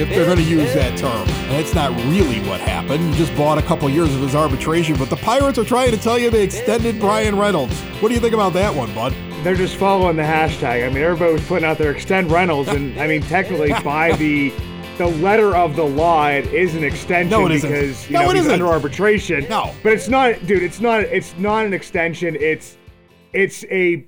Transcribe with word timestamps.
if 0.00 0.08
they're 0.08 0.24
going 0.24 0.38
to 0.38 0.42
use 0.42 0.72
that 0.74 0.98
term. 0.98 1.28
And 1.28 1.56
it's 1.56 1.74
not 1.74 1.90
really 2.10 2.40
what 2.48 2.60
happened. 2.60 3.04
You 3.10 3.14
just 3.14 3.34
bought 3.36 3.58
a 3.58 3.62
couple 3.62 3.88
years 3.90 4.14
of 4.14 4.20
his 4.20 4.34
arbitration, 4.34 4.96
but 4.96 5.10
the 5.10 5.16
Pirates 5.16 5.58
are 5.58 5.64
trying 5.64 5.90
to 5.90 5.96
tell 5.98 6.18
you 6.18 6.30
they 6.30 6.42
extended 6.44 6.98
Bryan 6.98 7.36
Reynolds. 7.36 7.78
What 8.00 8.08
do 8.08 8.14
you 8.14 8.20
think 8.20 8.34
about 8.34 8.52
that 8.54 8.74
one, 8.74 8.92
bud? 8.94 9.14
They're 9.44 9.54
just 9.56 9.76
following 9.76 10.16
the 10.16 10.22
hashtag. 10.22 10.84
I 10.86 10.88
mean, 10.88 11.02
everybody 11.02 11.32
was 11.32 11.46
putting 11.46 11.64
out 11.64 11.78
their 11.78 11.92
extend 11.92 12.30
Reynolds, 12.30 12.68
and 12.68 12.98
I 13.00 13.06
mean, 13.06 13.22
technically 13.22 13.72
by 13.84 14.12
the 14.16 14.52
the 14.98 15.06
letter 15.06 15.56
of 15.56 15.76
the 15.76 15.84
law, 15.84 16.26
it 16.26 16.44
is 16.52 16.74
an 16.74 16.84
extension 16.84 17.30
No, 17.30 17.46
it 17.46 17.52
isn't. 17.52 17.70
because 17.70 18.06
you 18.10 18.12
No, 18.12 18.24
know 18.24 18.30
it 18.30 18.34
he's 18.34 18.40
isn't. 18.42 18.52
under 18.52 18.66
arbitration. 18.66 19.46
No. 19.48 19.72
but 19.82 19.94
it's 19.94 20.08
not, 20.08 20.46
dude. 20.46 20.62
It's 20.62 20.78
not. 20.80 21.00
It's 21.00 21.34
not 21.38 21.64
an 21.64 21.72
extension. 21.72 22.36
It's 22.38 22.76
it's 23.32 23.64
a 23.70 24.04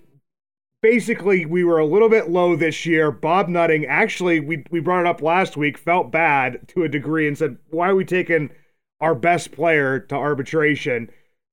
basically 0.83 1.47
we 1.47 1.65
were 1.65 1.79
a 1.79 1.87
little 1.87 2.09
bit 2.09 2.29
low 2.29 2.57
this 2.57 2.85
year. 2.85 3.11
Bob 3.11 3.49
Nutting 3.49 3.87
actually 3.87 4.41
we 4.41 4.65
we 4.71 4.81
brought 4.81 5.01
it 5.01 5.07
up 5.07 5.23
last 5.23 5.57
week. 5.57 5.79
Felt 5.79 6.11
bad 6.11 6.69
to 6.69 6.83
a 6.83 6.89
degree 6.89 7.27
and 7.27 7.39
said, 7.39 7.57
"Why 7.71 7.89
are 7.89 7.95
we 7.95 8.05
taking 8.05 8.51
our 9.01 9.15
best 9.15 9.53
player 9.53 9.99
to 9.99 10.15
arbitration?" 10.15 11.09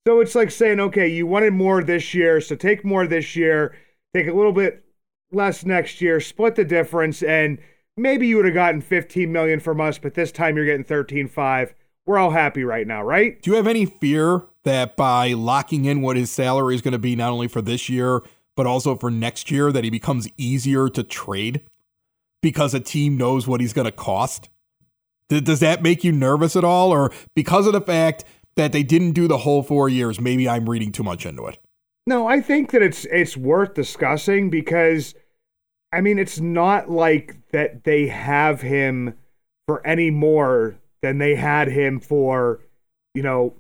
So 0.08 0.20
it's 0.20 0.36
like 0.36 0.52
saying, 0.52 0.80
"Okay, 0.80 1.08
you 1.08 1.28
wanted 1.28 1.54
more 1.54 1.84
this 1.84 2.14
year, 2.14 2.42
so 2.42 2.56
take 2.56 2.84
more 2.84 3.08
this 3.08 3.36
year, 3.36 3.76
take 4.14 4.28
a 4.28 4.34
little 4.34 4.54
bit 4.54 4.84
less 5.32 5.64
next 5.64 6.02
year, 6.02 6.20
split 6.20 6.56
the 6.56 6.66
difference, 6.66 7.22
and 7.22 7.60
maybe 7.96 8.28
you 8.28 8.38
would 8.38 8.46
have 8.46 8.54
gotten 8.54 8.82
15 8.82 9.32
million 9.32 9.60
from 9.60 9.80
us, 9.80 10.00
but 10.00 10.16
this 10.16 10.32
time 10.32 10.56
you're 10.56 10.66
getting 10.66 10.84
13.5. 10.84 11.74
We're 12.06 12.18
all 12.18 12.32
happy 12.32 12.64
right 12.64 12.88
now, 12.88 13.04
right? 13.04 13.40
Do 13.40 13.52
you 13.52 13.58
have 13.58 13.68
any 13.68 13.86
fear 13.86 14.46
that 14.64 14.98
by 14.98 15.34
locking 15.34 15.86
in 15.86 16.02
what 16.02 16.18
his 16.18 16.32
salary 16.32 16.74
is 16.74 16.82
going 16.82 16.94
to 16.94 16.98
be 16.98 17.16
not 17.16 17.32
only 17.32 17.48
for 17.48 17.62
this 17.62 17.88
year, 17.88 18.22
but 18.60 18.68
also 18.68 18.94
for 18.94 19.10
next 19.10 19.50
year, 19.50 19.72
that 19.72 19.86
he 19.86 19.90
becomes 19.90 20.28
easier 20.36 20.90
to 20.90 21.02
trade 21.02 21.62
because 22.42 22.74
a 22.74 22.80
team 22.82 23.16
knows 23.16 23.48
what 23.48 23.62
he's 23.62 23.72
going 23.72 23.86
to 23.86 23.92
cost? 23.92 24.50
Does 25.30 25.62
that 25.62 25.82
make 25.82 26.04
you 26.04 26.12
nervous 26.12 26.58
at 26.58 26.66
all? 26.66 26.92
Or 26.92 27.10
because 27.38 27.68
of 27.68 27.72
the 27.72 27.80
fact 27.80 28.26
that 28.58 28.74
they 28.74 28.84
didn't 28.84 29.14
do 29.14 29.30
the 29.30 29.38
whole 29.38 29.64
four 29.64 29.88
years, 29.88 30.20
maybe 30.20 30.50
I'm 30.50 30.70
reading 30.70 30.92
too 30.92 31.04
much 31.04 31.26
into 31.26 31.48
it? 31.48 31.58
No, 32.06 32.28
I 32.28 32.42
think 32.42 32.72
that 32.72 32.82
it's 32.82 33.06
it's 33.06 33.38
worth 33.38 33.76
discussing 33.76 34.50
because 34.50 35.16
I 35.94 36.02
mean 36.02 36.20
it's 36.20 36.42
not 36.42 36.92
like 36.92 37.38
that 37.54 37.86
they 37.86 38.08
have 38.08 38.62
him 38.62 39.14
for 39.70 39.88
any 39.88 40.12
more 40.12 40.76
than 41.02 41.18
they 41.18 41.36
had 41.36 41.70
him 41.70 42.02
for, 42.02 42.60
you 43.14 43.24
know, 43.24 43.54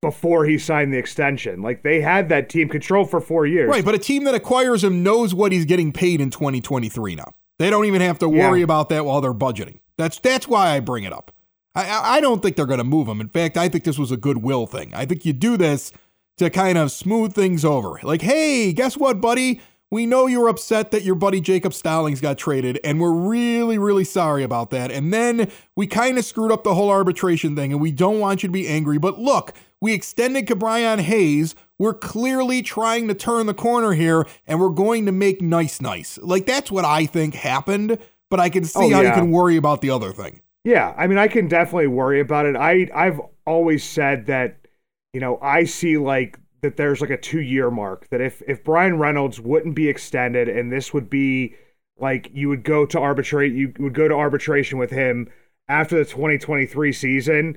before 0.00 0.44
he 0.44 0.58
signed 0.58 0.92
the 0.92 0.98
extension. 0.98 1.62
Like 1.62 1.82
they 1.82 2.00
had 2.00 2.28
that 2.28 2.48
team 2.48 2.68
control 2.68 3.04
for 3.04 3.20
4 3.20 3.46
years. 3.46 3.68
Right, 3.68 3.84
but 3.84 3.94
a 3.94 3.98
team 3.98 4.24
that 4.24 4.34
acquires 4.34 4.84
him 4.84 5.02
knows 5.02 5.34
what 5.34 5.52
he's 5.52 5.64
getting 5.64 5.92
paid 5.92 6.20
in 6.20 6.30
2023 6.30 7.14
now. 7.16 7.34
They 7.58 7.70
don't 7.70 7.86
even 7.86 8.00
have 8.00 8.18
to 8.20 8.28
worry 8.28 8.60
Yeah. 8.60 8.64
about 8.64 8.88
that 8.90 9.04
while 9.04 9.20
they're 9.20 9.34
budgeting. 9.34 9.80
That's 9.96 10.18
that's 10.20 10.46
why 10.46 10.70
I 10.76 10.80
bring 10.80 11.04
it 11.04 11.12
up. 11.12 11.32
I 11.74 11.84
I 11.86 12.16
I 12.16 12.20
don't 12.20 12.40
think 12.42 12.54
they're 12.56 12.66
going 12.66 12.78
to 12.78 12.84
move 12.84 13.08
him. 13.08 13.20
In 13.20 13.28
fact, 13.28 13.56
I 13.56 13.68
think 13.68 13.82
this 13.84 13.98
was 13.98 14.12
a 14.12 14.16
goodwill 14.16 14.66
thing. 14.66 14.92
I 14.94 15.04
think 15.04 15.24
you 15.26 15.32
do 15.32 15.56
this 15.56 15.92
to 16.36 16.50
kind 16.50 16.78
of 16.78 16.92
smooth 16.92 17.34
things 17.34 17.64
over. 17.64 17.98
Like, 18.04 18.22
hey, 18.22 18.72
guess 18.72 18.96
what, 18.96 19.20
buddy? 19.20 19.60
We 19.90 20.04
know 20.06 20.26
you're 20.26 20.48
upset 20.48 20.90
that 20.90 21.02
your 21.02 21.14
buddy 21.14 21.40
Jacob 21.40 21.72
Stallings 21.72 22.20
got 22.20 22.36
traded, 22.36 22.78
and 22.84 23.00
we're 23.00 23.10
really, 23.10 23.78
really 23.78 24.04
sorry 24.04 24.42
about 24.44 24.68
that. 24.70 24.92
And 24.92 25.12
then 25.14 25.50
we 25.76 25.86
kind 25.86 26.18
of 26.18 26.24
screwed 26.26 26.52
up 26.52 26.62
the 26.62 26.74
whole 26.74 26.90
arbitration 26.90 27.56
thing, 27.56 27.72
and 27.72 27.80
we 27.80 27.90
don't 27.90 28.20
want 28.20 28.42
you 28.42 28.48
to 28.50 28.52
be 28.52 28.68
angry. 28.68 28.98
But 28.98 29.18
look, 29.18 29.54
we 29.80 29.92
extended 29.92 30.46
Ke'Bryan 30.46 31.00
Hayes. 31.00 31.54
We're 31.78 31.94
clearly 31.94 32.62
trying 32.62 33.08
to 33.08 33.14
turn 33.14 33.46
the 33.46 33.54
corner 33.54 33.92
here, 33.92 34.26
and 34.46 34.60
we're 34.60 34.70
going 34.70 35.06
to 35.06 35.12
make 35.12 35.40
nice, 35.40 35.80
nice. 35.80 36.18
Like, 36.18 36.46
that's 36.46 36.70
what 36.70 36.84
I 36.84 37.06
think 37.06 37.34
happened, 37.34 37.98
but 38.30 38.40
I 38.40 38.48
can 38.48 38.64
see 38.64 38.80
Oh, 38.84 38.90
how 38.90 39.00
you 39.00 39.12
can 39.12 39.30
worry 39.30 39.56
about 39.56 39.80
the 39.80 39.90
other 39.90 40.12
thing. 40.12 40.40
Yeah, 40.64 40.92
I 40.98 41.06
mean, 41.06 41.18
I 41.18 41.28
can 41.28 41.48
definitely 41.48 41.86
worry 41.86 42.20
about 42.20 42.46
it. 42.46 42.56
I 42.56 42.88
I've 42.94 43.20
always 43.46 43.84
said 43.84 44.26
that, 44.26 44.66
you 45.12 45.20
know, 45.20 45.38
I 45.40 45.64
see 45.64 45.96
like 45.96 46.38
that 46.60 46.76
there's 46.76 47.00
like 47.00 47.10
a 47.10 47.16
two 47.16 47.40
year 47.40 47.70
mark 47.70 48.08
that 48.10 48.20
if 48.20 48.42
if 48.46 48.64
Bryan 48.64 48.98
Reynolds 48.98 49.40
wouldn't 49.40 49.76
be 49.76 49.88
extended 49.88 50.48
and 50.48 50.72
this 50.72 50.92
would 50.92 51.08
be 51.08 51.54
like 51.98 52.30
you 52.34 52.48
would 52.48 52.64
go 52.64 52.84
to 52.86 52.98
arbitrate, 53.00 53.52
you 53.52 53.72
would 53.78 53.94
go 53.94 54.08
to 54.08 54.14
arbitration 54.14 54.78
with 54.78 54.90
him 54.90 55.28
after 55.68 55.96
the 55.96 56.04
2023 56.04 56.92
season, 56.92 57.56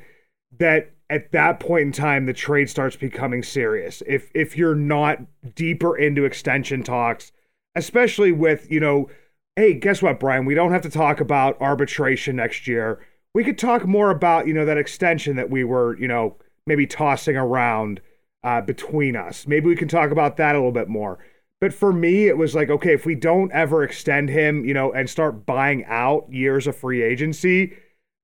that 0.59 0.91
at 1.11 1.31
that 1.33 1.59
point 1.59 1.83
in 1.83 1.91
time 1.91 2.25
the 2.25 2.33
trade 2.33 2.69
starts 2.69 2.95
becoming 2.95 3.43
serious. 3.43 4.01
If 4.07 4.31
if 4.33 4.57
you're 4.57 4.75
not 4.75 5.19
deeper 5.55 5.95
into 5.95 6.25
extension 6.25 6.83
talks, 6.83 7.31
especially 7.75 8.31
with 8.31 8.71
you 8.71 8.79
know 8.79 9.09
hey, 9.55 9.73
guess 9.73 10.01
what, 10.01 10.19
Bryan? 10.19 10.45
We 10.45 10.55
don't 10.55 10.71
have 10.71 10.81
to 10.83 10.89
talk 10.89 11.19
about 11.19 11.59
arbitration 11.61 12.37
next 12.37 12.67
year. 12.67 13.05
We 13.33 13.43
could 13.43 13.57
talk 13.57 13.85
more 13.85 14.09
about, 14.09 14.47
you 14.47 14.53
know, 14.53 14.65
that 14.65 14.77
extension 14.77 15.35
that 15.35 15.49
we 15.49 15.63
were, 15.63 15.97
you 15.99 16.07
know, 16.07 16.37
maybe 16.65 16.87
tossing 16.87 17.35
around 17.35 18.01
uh, 18.43 18.61
between 18.61 19.15
us. 19.15 19.47
Maybe 19.47 19.67
we 19.67 19.75
can 19.75 19.87
talk 19.87 20.11
about 20.11 20.37
that 20.37 20.55
a 20.55 20.57
little 20.57 20.71
bit 20.71 20.89
more. 20.89 21.19
But 21.59 21.73
for 21.73 21.93
me, 21.93 22.27
it 22.27 22.37
was 22.37 22.55
like, 22.55 22.69
okay, 22.69 22.93
if 22.93 23.05
we 23.05 23.13
don't 23.13 23.51
ever 23.51 23.83
extend 23.83 24.29
him, 24.29 24.65
you 24.65 24.73
know, 24.73 24.91
and 24.93 25.09
start 25.09 25.45
buying 25.45 25.85
out 25.85 26.31
years 26.31 26.65
of 26.65 26.75
free 26.75 27.03
agency, 27.03 27.73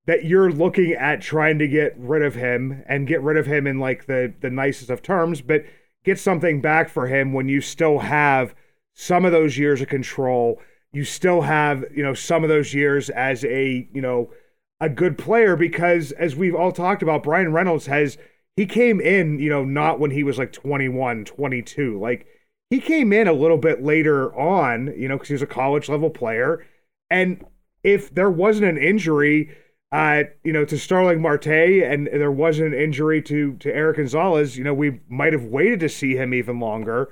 that 0.08 0.26
you're 0.26 0.52
looking 0.52 0.94
at 0.94 1.22
trying 1.22 1.60
to 1.60 1.68
get 1.68 1.94
rid 1.98 2.24
of 2.24 2.34
him 2.34 2.84
and 2.88 3.08
get 3.08 3.22
rid 3.22 3.38
of 3.38 3.46
him 3.46 3.68
in 3.68 3.80
like 3.80 4.08
the 4.08 4.34
the 4.42 4.50
nicest 4.50 4.90
of 4.90 5.04
terms, 5.04 5.42
but 5.42 5.64
get 6.04 6.18
something 6.18 6.62
back 6.62 6.90
for 6.90 7.08
him 7.08 7.34
when 7.34 7.48
you 7.48 7.62
still 7.62 8.00
have 8.00 8.56
some 8.96 9.26
of 9.26 9.32
those 9.32 9.58
years 9.58 9.82
of 9.82 9.90
control. 9.90 10.60
You 10.94 11.04
still 11.04 11.42
have, 11.42 11.86
you 11.94 12.02
know, 12.02 12.14
some 12.14 12.44
of 12.44 12.50
those 12.50 12.74
years 12.74 13.10
as 13.10 13.44
a, 13.44 13.88
you 13.94 14.02
know, 14.02 14.32
a 14.80 14.90
good 14.90 15.18
player 15.18 15.56
because 15.56 16.14
as 16.14 16.36
we've 16.36 16.56
all 16.56 16.72
talked 16.72 17.04
about, 17.04 17.24
Bryan 17.24 17.52
Reynolds 17.52 17.88
has 17.88 18.18
he 18.56 18.66
came 18.66 19.02
in, 19.02 19.38
you 19.40 19.50
know, 19.50 19.66
not 19.66 20.00
when 20.00 20.12
he 20.12 20.24
was 20.24 20.38
like 20.38 20.54
21, 20.54 21.26
22. 21.26 22.00
Like 22.00 22.26
he 22.70 22.80
came 22.80 23.12
in 23.12 23.28
a 23.28 23.34
little 23.34 23.58
bit 23.58 23.84
later 23.84 24.34
on, 24.36 24.94
you 24.98 25.08
know, 25.08 25.16
because 25.16 25.28
he 25.28 25.34
was 25.34 25.42
a 25.42 25.48
college 25.48 25.90
level 25.90 26.10
player. 26.10 26.66
And 27.10 27.46
if 27.84 28.14
there 28.14 28.32
wasn't 28.32 28.70
an 28.70 28.78
injury, 28.78 29.56
uh, 29.92 30.24
you 30.44 30.52
know, 30.52 30.66
to 30.66 30.78
Starling 30.78 31.22
Marte 31.22 31.48
and 31.48 32.08
there 32.08 32.32
wasn't 32.32 32.74
an 32.74 32.80
injury 32.80 33.22
to 33.24 33.54
to 33.58 33.74
Eric 33.74 33.98
Gonzalez, 33.98 34.58
you 34.58 34.64
know, 34.64 34.74
we 34.74 35.00
might 35.08 35.34
have 35.34 35.46
waited 35.46 35.80
to 35.82 35.90
see 35.90 36.16
him 36.16 36.34
even 36.34 36.60
longer. 36.60 37.10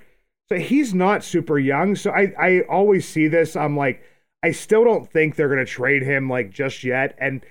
So 0.49 0.57
he's 0.57 0.93
not 0.93 1.23
super 1.23 1.57
young. 1.57 1.95
So 1.95 2.11
I, 2.11 2.33
I 2.39 2.61
always 2.69 3.07
see 3.07 3.27
this. 3.27 3.55
I'm 3.55 3.75
like, 3.75 4.03
I 4.43 4.51
still 4.51 4.83
don't 4.83 5.11
think 5.11 5.35
they're 5.35 5.47
going 5.47 5.65
to 5.65 5.65
trade 5.65 6.03
him 6.03 6.29
like 6.29 6.51
just 6.51 6.83
yet. 6.83 7.15
And 7.17 7.43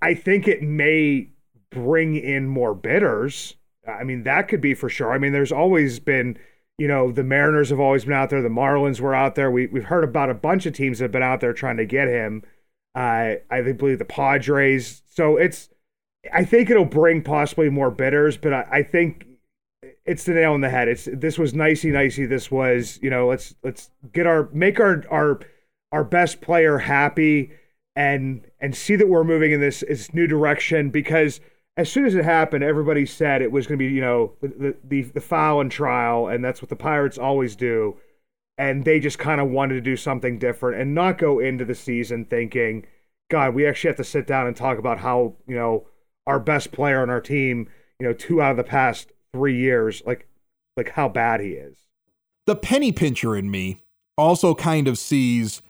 I 0.00 0.14
think 0.14 0.48
it 0.48 0.62
may 0.62 1.28
bring 1.70 2.16
in 2.16 2.48
more 2.48 2.74
bidders. 2.74 3.56
I 3.86 4.04
mean, 4.04 4.22
that 4.22 4.48
could 4.48 4.62
be 4.62 4.72
for 4.72 4.88
sure. 4.88 5.12
I 5.12 5.18
mean, 5.18 5.32
there's 5.32 5.52
always 5.52 5.98
been, 5.98 6.38
you 6.78 6.88
know, 6.88 7.12
the 7.12 7.24
Mariners 7.24 7.68
have 7.68 7.80
always 7.80 8.04
been 8.06 8.14
out 8.14 8.30
there. 8.30 8.40
The 8.40 8.48
Marlins 8.48 9.00
were 9.00 9.14
out 9.14 9.34
there. 9.34 9.50
We, 9.50 9.66
we've 9.66 9.84
heard 9.84 10.04
about 10.04 10.30
a 10.30 10.34
bunch 10.34 10.64
of 10.64 10.72
teams 10.72 10.98
that 10.98 11.04
have 11.04 11.12
been 11.12 11.22
out 11.22 11.40
there 11.40 11.52
trying 11.52 11.76
to 11.76 11.84
get 11.84 12.08
him. 12.08 12.42
Uh, 12.94 13.36
I 13.50 13.60
believe 13.60 13.98
the 13.98 14.04
Padres. 14.04 15.02
So 15.10 15.36
it's, 15.36 15.68
I 16.32 16.44
think 16.44 16.70
it'll 16.70 16.84
bring 16.84 17.22
possibly 17.22 17.68
more 17.68 17.90
bidders, 17.90 18.36
but 18.36 18.52
I, 18.52 18.66
I 18.70 18.82
think 18.82 19.26
it's 20.06 20.24
the 20.24 20.34
nail 20.34 20.52
on 20.52 20.60
the 20.60 20.70
head. 20.70 20.88
It's 20.88 21.08
this 21.12 21.38
was 21.38 21.54
nicey 21.54 21.90
nicey. 21.90 22.26
This 22.26 22.50
was 22.50 22.98
you 23.02 23.10
know 23.10 23.26
let's 23.26 23.54
let's 23.62 23.90
get 24.12 24.26
our 24.26 24.48
make 24.52 24.80
our 24.80 25.04
our 25.10 25.40
our 25.92 26.04
best 26.04 26.40
player 26.40 26.78
happy 26.78 27.52
and 27.96 28.46
and 28.60 28.74
see 28.74 28.96
that 28.96 29.08
we're 29.08 29.24
moving 29.24 29.52
in 29.52 29.60
this 29.60 29.80
this 29.80 30.12
new 30.12 30.26
direction 30.26 30.90
because 30.90 31.40
as 31.76 31.90
soon 31.90 32.06
as 32.06 32.14
it 32.14 32.24
happened, 32.24 32.62
everybody 32.62 33.04
said 33.04 33.42
it 33.42 33.50
was 33.50 33.66
going 33.66 33.78
to 33.78 33.84
be, 33.84 33.92
you 33.92 34.00
know, 34.00 34.32
the, 34.40 34.76
the 34.84 35.02
the 35.02 35.20
foul 35.20 35.60
and 35.60 35.70
trial, 35.70 36.28
and 36.28 36.44
that's 36.44 36.62
what 36.62 36.68
the 36.68 36.76
Pirates 36.76 37.18
always 37.18 37.56
do. 37.56 37.96
And 38.56 38.84
they 38.84 39.00
just 39.00 39.18
kind 39.18 39.40
of 39.40 39.50
wanted 39.50 39.74
to 39.74 39.80
do 39.80 39.96
something 39.96 40.38
different 40.38 40.80
and 40.80 40.94
not 40.94 41.18
go 41.18 41.40
into 41.40 41.64
the 41.64 41.74
season 41.74 42.24
thinking, 42.24 42.86
God, 43.30 43.54
we 43.54 43.66
actually 43.66 43.88
have 43.88 43.96
to 43.96 44.04
sit 44.04 44.26
down 44.26 44.46
and 44.46 44.56
talk 44.56 44.78
about 44.78 45.00
how, 45.00 45.34
you 45.46 45.56
know, 45.56 45.88
our 46.26 46.38
best 46.38 46.70
player 46.72 47.02
on 47.02 47.10
our 47.10 47.20
team, 47.20 47.68
you 47.98 48.06
know, 48.06 48.12
two 48.12 48.40
out 48.40 48.52
of 48.52 48.56
the 48.56 48.64
past 48.64 49.12
three 49.32 49.58
years, 49.58 50.02
like 50.06 50.28
like 50.76 50.90
how 50.90 51.08
bad 51.08 51.40
he 51.40 51.50
is. 51.50 51.76
The 52.46 52.56
penny 52.56 52.92
pincher 52.92 53.36
in 53.36 53.50
me 53.50 53.82
also 54.16 54.54
kind 54.54 54.88
of 54.88 54.98
sees 54.98 55.62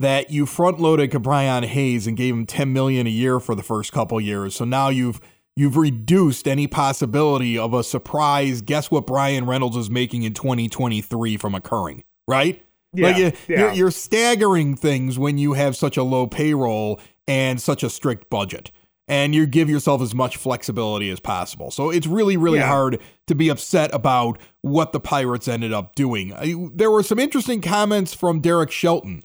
that 0.00 0.30
you 0.30 0.46
front 0.46 0.80
loaded 0.80 1.10
Ke'Bryan 1.10 1.64
Hayes 1.64 2.06
and 2.06 2.16
gave 2.16 2.34
him 2.34 2.46
10 2.46 2.72
million 2.72 3.06
a 3.06 3.10
year 3.10 3.38
for 3.38 3.54
the 3.54 3.62
first 3.62 3.92
couple 3.92 4.20
years. 4.20 4.54
So 4.54 4.64
now 4.64 4.88
you've 4.88 5.20
you've 5.56 5.76
reduced 5.76 6.48
any 6.48 6.66
possibility 6.66 7.58
of 7.58 7.74
a 7.74 7.84
surprise 7.84 8.62
guess 8.62 8.90
what 8.90 9.06
Bryan 9.06 9.46
Reynolds 9.46 9.76
is 9.76 9.90
making 9.90 10.22
in 10.22 10.34
2023 10.34 11.36
from 11.36 11.54
occurring, 11.54 12.02
right? 12.28 12.64
Yeah, 12.94 13.06
like 13.06 13.16
you, 13.16 13.32
yeah. 13.48 13.58
You're, 13.60 13.72
you're 13.72 13.90
staggering 13.90 14.76
things 14.76 15.18
when 15.18 15.38
you 15.38 15.54
have 15.54 15.76
such 15.76 15.96
a 15.96 16.02
low 16.02 16.26
payroll 16.26 17.00
and 17.26 17.60
such 17.60 17.82
a 17.82 17.88
strict 17.90 18.28
budget. 18.30 18.70
And 19.08 19.34
you 19.34 19.46
give 19.46 19.68
yourself 19.68 20.00
as 20.00 20.14
much 20.14 20.36
flexibility 20.36 21.10
as 21.10 21.18
possible. 21.20 21.70
So 21.70 21.90
it's 21.90 22.06
really, 22.06 22.36
really 22.36 22.58
Yeah. 22.60 22.68
hard 22.68 23.00
to 23.26 23.34
be 23.34 23.48
upset 23.48 23.92
about 23.92 24.38
what 24.62 24.92
the 24.92 25.00
Pirates 25.00 25.48
ended 25.48 25.72
up 25.72 25.94
doing. 25.94 26.32
I- 26.32 26.54
There 26.72 26.90
were 26.90 27.02
some 27.02 27.18
interesting 27.18 27.60
comments 27.60 28.14
from 28.14 28.40
Derek 28.40 28.70
Shelton 28.70 29.22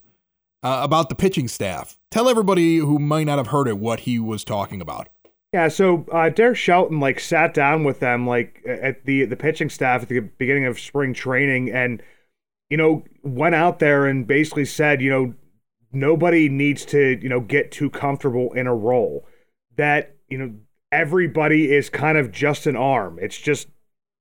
uh, 0.64 0.80
about 0.84 1.10
the 1.10 1.16
pitching 1.16 1.48
staff. 1.48 1.98
Tell 2.10 2.28
everybody 2.28 2.78
who 2.78 2.98
might 3.00 3.26
not 3.26 3.38
have 3.38 3.48
heard 3.48 3.68
it 3.68 3.78
what 3.78 4.02
he 4.02 4.18
was 4.18 4.44
talking 4.44 4.82
about. 4.82 5.10
Yeah, 5.54 5.68
so 5.70 6.06
uh, 6.12 6.30
Derek 6.30 6.58
Shelton 6.58 7.00
like 7.00 7.20
sat 7.20 7.54
down 7.54 7.84
with 7.84 8.00
them 8.00 8.28
like 8.28 8.62
at 8.68 9.06
the 9.06 9.24
the 9.26 9.38
pitching 9.38 9.70
staff 9.70 10.02
at 10.04 10.10
the 10.10 10.20
beginning 10.22 10.66
of 10.66 10.80
spring 10.80 11.14
training, 11.14 11.72
and 11.72 12.02
you 12.70 12.78
know 12.78 13.04
went 13.24 13.56
out 13.56 13.80
there 13.80 14.06
and 14.06 14.28
basically 14.28 14.66
said, 14.66 15.02
you 15.02 15.10
know, 15.10 15.34
nobody 15.92 16.50
needs 16.50 16.86
to 16.86 17.20
you 17.22 17.30
know 17.30 17.40
get 17.40 17.72
too 17.72 17.90
comfortable 17.90 18.54
in 18.54 18.68
a 18.68 18.76
role. 18.76 19.26
That 19.76 20.16
you 20.30 20.38
know 20.38 20.54
everybody 20.92 21.72
is 21.74 21.90
kind 21.90 22.18
of 22.18 22.32
just 22.32 22.66
an 22.68 22.76
arm. 22.76 23.20
It's 23.22 23.38
just 23.38 23.68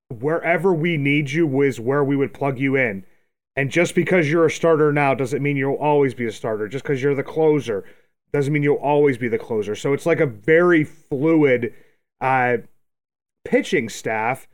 wherever 0.08 0.72
we 0.72 0.96
need 0.96 1.30
you 1.30 1.62
is 1.62 1.80
where 1.80 2.04
we 2.04 2.16
would 2.16 2.34
plug 2.34 2.58
you 2.58 2.76
in. 2.76 3.04
And 3.56 3.70
just 3.70 3.94
because 3.94 4.30
you're 4.30 4.46
a 4.46 4.50
starter 4.50 4.92
now 4.92 5.14
doesn't 5.14 5.42
mean 5.42 5.56
you'll 5.56 5.74
always 5.76 6.14
be 6.14 6.26
a 6.26 6.32
starter. 6.32 6.68
Just 6.68 6.84
because 6.84 7.02
you're 7.02 7.14
the 7.14 7.22
closer 7.22 7.84
doesn't 8.32 8.52
mean 8.52 8.62
you'll 8.62 8.76
always 8.76 9.16
be 9.16 9.28
the 9.28 9.38
closer. 9.38 9.74
So 9.74 9.92
it's 9.92 10.06
like 10.06 10.20
a 10.20 10.26
very 10.26 10.84
fluid 10.84 11.72
uh, 12.20 12.58
pitching 13.44 13.88
staff. 13.88 14.46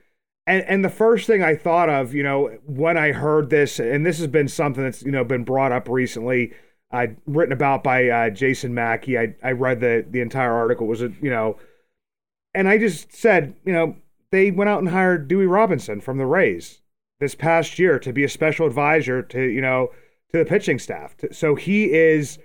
And 0.47 0.65
and 0.65 0.85
the 0.85 0.91
first 0.91 1.27
thing 1.27 1.43
I 1.43 1.55
thought 1.55 1.89
of, 1.89 2.15
you 2.15 2.23
know, 2.23 2.59
when 2.67 2.97
I 2.97 3.13
heard 3.13 3.51
this, 3.51 3.79
and 3.79 4.05
this 4.05 4.19
has 4.19 4.27
been 4.27 4.49
something 4.49 4.83
that's 4.83 5.03
you 5.03 5.13
know 5.13 5.25
been 5.25 5.45
brought 5.45 5.73
up 5.73 5.89
recently, 5.89 6.53
uh, 6.91 7.07
written 7.27 7.53
about 7.53 7.85
by 7.85 8.09
uh, 8.09 8.31
Jason 8.31 8.75
Mackey. 8.75 9.19
I 9.19 9.37
I 9.43 9.53
read 9.53 9.81
the 9.81 10.05
the 10.09 10.21
entire 10.21 10.53
article. 10.53 10.87
Was 10.87 11.03
a 11.03 11.13
you 11.21 11.31
know, 11.31 11.59
and 12.55 12.69
I 12.69 12.77
just 12.77 13.13
said, 13.13 13.55
you 13.65 13.73
know, 13.73 13.97
they 14.33 14.51
went 14.51 14.69
out 14.69 14.81
and 14.81 14.89
hired 14.89 15.29
Dewey 15.29 15.47
Robinson 15.47 16.01
from 16.01 16.19
the 16.19 16.27
Rays 16.27 16.81
this 17.21 17.35
past 17.37 17.79
year 17.79 18.01
to 18.01 18.13
be 18.13 18.25
a 18.25 18.29
special 18.29 18.67
advisor 18.67 19.23
to 19.23 19.41
you 19.41 19.61
know 19.61 19.91
to 20.33 20.39
the 20.39 20.45
pitching 20.45 20.81
staff. 20.81 21.15
So 21.31 21.55
he 21.55 21.93
is 21.93 22.39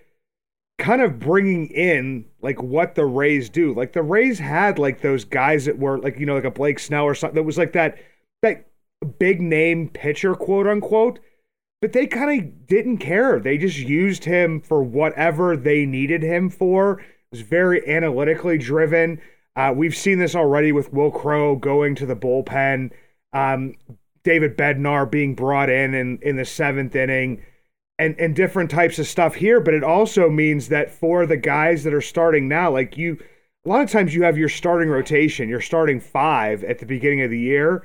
kind 0.78 1.02
of 1.02 1.20
bringing 1.20 1.68
in 1.68 2.26
like 2.42 2.62
what 2.62 2.96
the 2.96 3.06
Rays 3.06 3.50
do. 3.50 3.74
Like 3.74 3.94
the 3.94 4.04
Rays 4.04 4.40
had 4.40 4.78
like 4.80 5.02
those 5.02 5.26
guys 5.26 5.66
that 5.66 5.78
were 5.78 6.00
like 6.00 6.20
you 6.20 6.26
know 6.26 6.36
like 6.36 6.44
a 6.44 6.52
Blake 6.52 6.80
Snell 6.80 7.04
or 7.04 7.16
something 7.16 7.36
that 7.36 7.44
was 7.44 7.58
like 7.58 7.74
that 7.74 7.98
that 8.42 8.68
big 9.20 9.42
name 9.42 9.90
pitcher 9.90 10.36
quote 10.36 10.68
unquote. 10.68 11.20
But 11.82 11.94
they 11.94 12.08
kind 12.08 12.42
of 12.42 12.68
didn't 12.68 12.98
care. 12.98 13.40
They 13.40 13.58
just 13.58 13.78
used 13.78 14.24
him 14.24 14.62
for 14.62 14.82
whatever 14.82 15.56
they 15.56 15.86
needed 15.86 16.24
him 16.24 16.50
for. 16.50 17.00
It 17.00 17.06
was 17.32 17.42
very 17.42 17.88
analytically 17.88 18.58
driven. 18.58 19.22
Uh, 19.56 19.74
we've 19.76 19.96
seen 19.96 20.18
this 20.18 20.36
already 20.36 20.72
with 20.72 20.92
Wil 20.92 21.12
Crowe 21.12 21.56
going 21.56 21.94
to 21.96 22.08
the 22.08 22.16
bullpen. 22.16 22.92
Um, 23.32 23.76
David 24.24 24.58
Bednar 24.58 25.10
being 25.10 25.36
brought 25.36 25.70
in, 25.70 25.94
in 25.94 26.20
in 26.22 26.36
the 26.36 26.46
seventh 26.46 26.96
inning 26.96 27.44
and 28.00 28.16
and 28.20 28.36
different 28.36 28.70
types 28.70 29.00
of 29.00 29.08
stuff 29.08 29.36
here 29.36 29.60
but 29.60 29.74
it 29.74 29.84
also 29.84 30.30
means 30.30 30.70
that 30.70 30.92
for 30.92 31.26
the 31.26 31.38
guys 31.38 31.84
that 31.84 31.94
are 31.94 32.02
starting 32.02 32.48
now 32.48 32.72
like 32.72 32.98
you 32.98 33.18
a 33.66 33.70
lot 33.70 33.82
of 33.82 33.90
times 33.90 34.14
you 34.14 34.24
have 34.24 34.38
your 34.38 34.50
starting 34.50 34.90
rotation 34.90 35.50
you're 35.50 35.62
starting 35.62 36.00
five 36.00 36.64
at 36.64 36.80
the 36.80 36.86
beginning 36.86 37.22
of 37.22 37.32
the 37.32 37.40
year 37.40 37.84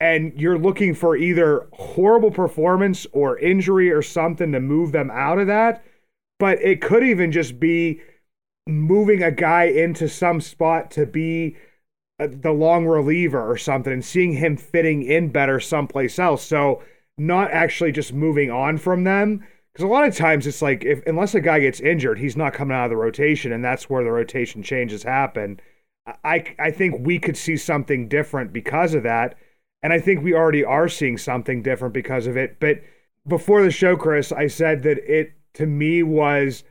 and 0.00 0.38
you're 0.38 0.58
looking 0.58 0.94
for 0.94 1.16
either 1.16 1.66
horrible 1.72 2.30
performance 2.30 3.06
or 3.12 3.38
injury 3.38 3.90
or 3.90 4.02
something 4.02 4.52
to 4.52 4.60
move 4.60 4.92
them 4.92 5.10
out 5.10 5.38
of 5.38 5.46
that. 5.46 5.84
But 6.38 6.60
it 6.60 6.82
could 6.82 7.04
even 7.04 7.32
just 7.32 7.60
be 7.60 8.02
moving 8.66 9.22
a 9.22 9.30
guy 9.30 9.64
into 9.64 10.08
some 10.08 10.40
spot 10.40 10.90
to 10.92 11.06
be 11.06 11.56
uh, 12.18 12.28
the 12.30 12.52
long 12.52 12.86
reliever 12.86 13.40
or 13.40 13.56
something 13.56 13.92
and 13.92 14.04
seeing 14.04 14.32
him 14.32 14.56
fitting 14.56 15.02
in 15.02 15.30
better 15.30 15.60
someplace 15.60 16.18
else. 16.18 16.42
So 16.42 16.82
not 17.16 17.50
actually 17.50 17.92
just 17.92 18.12
moving 18.12 18.50
on 18.50 18.78
from 18.78 19.04
them. 19.04 19.46
Because 19.72 19.84
a 19.84 19.88
lot 19.88 20.06
of 20.06 20.16
times 20.16 20.46
it's 20.46 20.62
like 20.62 20.84
if 20.84 21.04
unless 21.06 21.34
a 21.34 21.40
guy 21.40 21.60
gets 21.60 21.80
injured, 21.80 22.18
he's 22.18 22.36
not 22.36 22.54
coming 22.54 22.76
out 22.76 22.84
of 22.84 22.90
the 22.90 22.96
rotation, 22.96 23.52
and 23.52 23.64
that's 23.64 23.90
where 23.90 24.04
the 24.04 24.12
rotation 24.12 24.62
changes 24.62 25.02
happen. 25.02 25.60
I 26.22 26.54
I 26.58 26.70
think 26.70 27.06
we 27.06 27.18
could 27.18 27.36
see 27.36 27.56
something 27.56 28.08
different 28.08 28.52
because 28.52 28.94
of 28.94 29.02
that, 29.02 29.36
and 29.82 29.92
I 29.92 29.98
think 29.98 30.22
we 30.22 30.34
already 30.34 30.64
are 30.64 30.88
seeing 30.88 31.18
something 31.18 31.62
different 31.62 31.92
because 31.92 32.26
of 32.26 32.36
it. 32.36 32.60
But 32.60 32.82
before 33.26 33.62
the 33.62 33.70
show, 33.70 33.96
Chris, 33.96 34.30
I 34.30 34.46
said 34.46 34.82
that 34.84 34.98
it 34.98 35.32
to 35.54 35.66
me 35.66 36.02
was, 36.02 36.62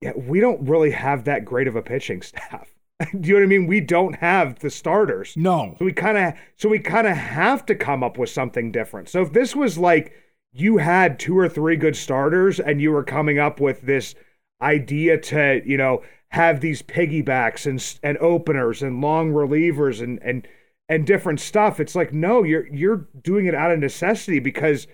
yeah, 0.00 0.12
we 0.16 0.40
don't 0.40 0.68
really 0.68 0.90
have 0.90 1.24
that 1.24 1.44
great 1.44 1.68
of 1.68 1.76
a 1.76 1.82
pitching 1.82 2.22
staff. 2.22 2.68
Do 3.20 3.28
you 3.28 3.34
know 3.34 3.40
what 3.40 3.44
I 3.44 3.46
mean? 3.46 3.66
We 3.66 3.80
don't 3.80 4.16
have 4.16 4.58
the 4.58 4.70
starters. 4.70 5.34
No. 5.36 5.74
So 5.78 5.84
we 5.84 5.92
kind 5.92 6.18
of 6.18 6.34
so 6.56 6.68
we 6.68 6.78
kind 6.78 7.06
of 7.06 7.16
have 7.16 7.64
to 7.66 7.74
come 7.74 8.02
up 8.02 8.18
with 8.18 8.30
something 8.30 8.70
different. 8.70 9.08
So 9.08 9.22
if 9.22 9.32
this 9.32 9.56
was 9.56 9.78
like 9.78 10.12
you 10.52 10.78
had 10.78 11.18
two 11.18 11.38
or 11.38 11.48
three 11.48 11.76
good 11.76 11.96
starters 11.96 12.60
and 12.60 12.80
you 12.80 12.90
were 12.90 13.04
coming 13.04 13.38
up 13.38 13.60
with 13.60 13.82
this 13.82 14.14
idea 14.60 15.18
to, 15.18 15.62
you 15.64 15.76
know, 15.76 16.02
have 16.28 16.60
these 16.60 16.82
piggybacks 16.82 17.66
and 17.66 17.98
and 18.02 18.18
openers 18.18 18.82
and 18.82 19.00
long 19.00 19.32
relievers 19.32 20.02
and 20.02 20.18
and 20.22 20.46
and 20.88 21.06
different 21.06 21.40
stuff, 21.40 21.80
it's 21.80 21.94
like 21.94 22.12
no, 22.12 22.42
you're 22.42 22.66
you're 22.74 23.08
doing 23.22 23.46
it 23.46 23.54
out 23.54 23.70
of 23.70 23.78
necessity 23.78 24.40
because 24.40 24.86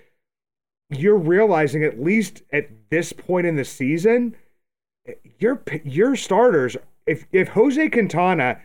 you're 0.90 1.16
realizing 1.16 1.82
at 1.82 2.00
least 2.00 2.42
at 2.52 2.68
this 2.90 3.12
point 3.12 3.46
in 3.46 3.56
the 3.56 3.64
season 3.64 4.36
eh, 5.08 5.14
your 5.38 5.62
your 5.84 6.14
starters 6.14 6.76
if 7.06 7.26
if 7.32 7.48
Jose 7.48 7.88
Quintana 7.90 8.60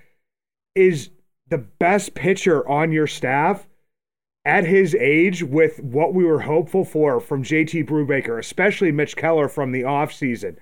is 0.76 1.10
the 1.48 1.58
best 1.58 2.14
pitcher 2.16 2.68
on 2.68 2.92
your 2.92 3.08
staff 3.08 3.68
at 4.46 4.66
his 4.66 4.96
age 4.96 5.44
with 5.44 5.80
what 5.82 6.14
we 6.14 6.24
were 6.24 6.42
hopeful 6.42 6.84
for 6.84 7.20
from 7.20 7.44
JT 7.44 7.88
Brubaker, 7.88 8.40
especially 8.40 8.92
Mitch 8.92 9.16
Keller 9.16 9.48
from 9.48 9.72
the 9.72 9.82
offseason, 9.82 10.56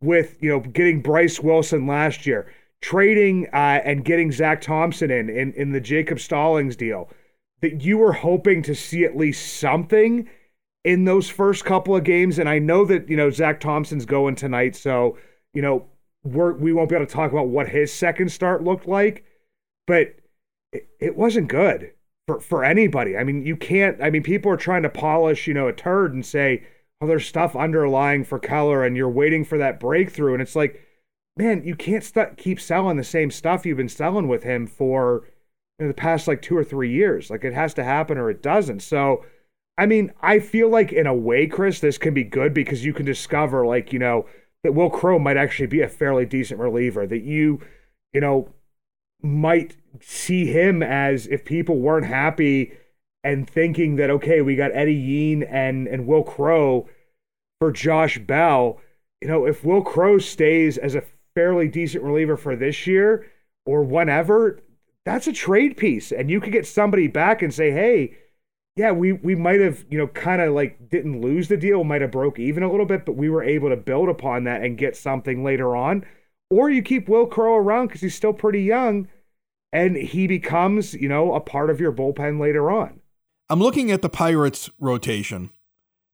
with 0.00 0.36
you 0.40 0.50
know 0.50 0.60
getting 0.60 1.02
Bryce 1.02 1.40
Wilson 1.40 1.86
last 1.86 2.26
year, 2.26 2.50
trading 2.80 3.46
uh, 3.52 3.80
and 3.84 4.04
getting 4.04 4.32
Zach 4.32 4.60
Thompson 4.60 5.10
in, 5.10 5.28
in 5.28 5.52
in 5.52 5.72
the 5.72 5.80
Jacob 5.80 6.20
Stallings 6.20 6.76
deal, 6.76 7.10
that 7.60 7.82
you 7.82 7.98
were 7.98 8.12
hoping 8.12 8.62
to 8.62 8.74
see 8.74 9.04
at 9.04 9.16
least 9.16 9.58
something 9.58 10.28
in 10.84 11.04
those 11.04 11.28
first 11.28 11.64
couple 11.64 11.96
of 11.96 12.04
games. 12.04 12.38
And 12.38 12.48
I 12.48 12.58
know 12.58 12.84
that 12.86 13.08
you 13.10 13.16
know 13.16 13.30
Zach 13.30 13.60
Thompson's 13.60 14.06
going 14.06 14.36
tonight, 14.36 14.76
so 14.76 15.18
you 15.52 15.60
know 15.60 15.86
we're, 16.26 16.52
we 16.52 16.72
won't 16.72 16.88
be 16.88 16.96
able 16.96 17.06
to 17.06 17.12
talk 17.12 17.32
about 17.32 17.48
what 17.48 17.68
his 17.68 17.92
second 17.92 18.30
start 18.30 18.62
looked 18.62 18.86
like, 18.86 19.24
but 19.86 20.16
it, 20.72 20.88
it 21.00 21.16
wasn't 21.16 21.48
good 21.48 21.92
for, 22.26 22.40
for 22.40 22.64
anybody. 22.64 23.16
I 23.16 23.24
mean, 23.24 23.44
you 23.44 23.56
can't, 23.56 24.00
I 24.02 24.10
mean, 24.10 24.22
people 24.22 24.50
are 24.50 24.56
trying 24.56 24.82
to 24.82 24.88
polish, 24.88 25.46
you 25.46 25.54
know, 25.54 25.68
a 25.68 25.72
turd 25.72 26.14
and 26.14 26.24
say, 26.24 26.64
oh, 27.00 27.06
there's 27.06 27.26
stuff 27.26 27.54
underlying 27.54 28.24
for 28.24 28.38
Keller 28.38 28.84
and 28.84 28.96
you're 28.96 29.08
waiting 29.08 29.44
for 29.44 29.58
that 29.58 29.80
breakthrough. 29.80 30.32
And 30.32 30.42
it's 30.42 30.56
like, 30.56 30.82
man, 31.36 31.62
you 31.64 31.76
can't 31.76 32.04
st- 32.04 32.36
keep 32.36 32.60
selling 32.60 32.96
the 32.96 33.04
same 33.04 33.30
stuff 33.30 33.66
you've 33.66 33.76
been 33.76 33.88
selling 33.88 34.28
with 34.28 34.42
him 34.42 34.66
for 34.66 35.24
you 35.78 35.84
know, 35.84 35.88
the 35.88 35.94
past 35.94 36.26
like 36.26 36.42
two 36.42 36.56
or 36.56 36.64
three 36.64 36.90
years. 36.90 37.30
Like 37.30 37.44
it 37.44 37.52
has 37.52 37.74
to 37.74 37.84
happen 37.84 38.18
or 38.18 38.30
it 38.30 38.42
doesn't. 38.42 38.80
So, 38.80 39.24
I 39.78 39.86
mean, 39.86 40.12
I 40.22 40.40
feel 40.40 40.70
like 40.70 40.92
in 40.92 41.06
a 41.06 41.14
way, 41.14 41.46
Chris, 41.46 41.80
this 41.80 41.98
can 41.98 42.14
be 42.14 42.24
good 42.24 42.54
because 42.54 42.84
you 42.84 42.94
can 42.94 43.04
discover, 43.04 43.66
like, 43.66 43.92
you 43.92 43.98
know, 43.98 44.26
that 44.66 44.72
Wil 44.72 44.90
Crowe 44.90 45.20
might 45.20 45.36
actually 45.36 45.68
be 45.68 45.80
a 45.80 45.88
fairly 45.88 46.26
decent 46.26 46.58
reliever. 46.58 47.06
That 47.06 47.22
you, 47.22 47.60
you 48.12 48.20
know, 48.20 48.48
might 49.22 49.76
see 50.00 50.46
him 50.46 50.82
as 50.82 51.28
if 51.28 51.44
people 51.44 51.78
weren't 51.78 52.06
happy 52.06 52.72
and 53.22 53.48
thinking 53.48 53.96
that 53.96 54.10
okay, 54.10 54.42
we 54.42 54.56
got 54.56 54.74
Eddy 54.74 54.94
Yean 54.94 55.44
and 55.44 55.86
and 55.86 56.06
Wil 56.06 56.24
Crowe 56.24 56.88
for 57.60 57.70
Josh 57.70 58.18
Bell. 58.18 58.80
You 59.22 59.28
know, 59.28 59.46
if 59.46 59.64
Wil 59.64 59.82
Crowe 59.82 60.18
stays 60.18 60.76
as 60.76 60.96
a 60.96 61.04
fairly 61.34 61.68
decent 61.68 62.02
reliever 62.02 62.36
for 62.36 62.56
this 62.56 62.86
year 62.86 63.26
or 63.64 63.82
whenever, 63.84 64.60
that's 65.04 65.28
a 65.28 65.32
trade 65.32 65.76
piece, 65.76 66.10
and 66.10 66.28
you 66.28 66.40
could 66.40 66.52
get 66.52 66.66
somebody 66.66 67.06
back 67.06 67.40
and 67.40 67.54
say, 67.54 67.70
hey, 67.70 68.16
yeah, 68.76 68.92
we 68.92 69.12
we 69.12 69.34
might 69.34 69.60
have 69.60 69.84
you 69.90 69.96
know 69.96 70.06
kind 70.08 70.42
of 70.42 70.52
like 70.54 70.90
didn't 70.90 71.22
lose 71.22 71.48
the 71.48 71.56
deal, 71.56 71.82
might 71.82 72.02
have 72.02 72.10
broke 72.10 72.38
even 72.38 72.62
a 72.62 72.70
little 72.70 72.86
bit, 72.86 73.06
but 73.06 73.16
we 73.16 73.30
were 73.30 73.42
able 73.42 73.70
to 73.70 73.76
build 73.76 74.08
upon 74.08 74.44
that 74.44 74.62
and 74.62 74.76
get 74.76 74.96
something 74.96 75.42
later 75.42 75.74
on. 75.74 76.04
Or 76.50 76.70
you 76.70 76.82
keep 76.82 77.08
Wil 77.08 77.26
Crowe 77.26 77.56
around 77.56 77.88
because 77.88 78.02
he's 78.02 78.14
still 78.14 78.34
pretty 78.34 78.62
young, 78.62 79.08
and 79.72 79.96
he 79.96 80.26
becomes 80.26 80.92
you 80.94 81.08
know 81.08 81.34
a 81.34 81.40
part 81.40 81.70
of 81.70 81.80
your 81.80 81.90
bullpen 81.90 82.38
later 82.38 82.70
on. 82.70 83.00
I'm 83.48 83.60
looking 83.60 83.90
at 83.90 84.02
the 84.02 84.10
Pirates 84.10 84.68
rotation, 84.78 85.50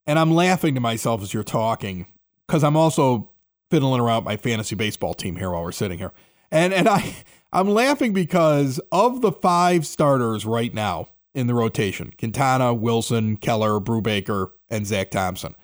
and 0.06 0.18
I'm 0.18 0.30
laughing 0.30 0.76
to 0.76 0.80
myself 0.80 1.20
as 1.20 1.34
you're 1.34 1.42
talking 1.42 2.06
because 2.46 2.62
I'm 2.62 2.76
also 2.76 3.30
fiddling 3.70 4.00
around 4.00 4.22
my 4.22 4.36
fantasy 4.36 4.76
baseball 4.76 5.14
team 5.14 5.36
here 5.36 5.50
while 5.50 5.64
we're 5.64 5.72
sitting 5.72 5.98
here. 5.98 6.12
And 6.52 6.72
and 6.72 6.88
I 6.88 7.16
I'm 7.52 7.68
laughing 7.68 8.12
because 8.12 8.80
of 8.92 9.20
the 9.20 9.32
five 9.32 9.84
starters 9.84 10.46
right 10.46 10.72
now 10.72 11.08
in 11.34 11.46
the 11.46 11.54
rotation, 11.54 12.12
Quintana, 12.18 12.74
Wilson, 12.74 13.36
Keller, 13.36 13.80
Brubaker, 13.80 14.50
and 14.68 14.86
Zach 14.86 15.10
Thompson. 15.10 15.54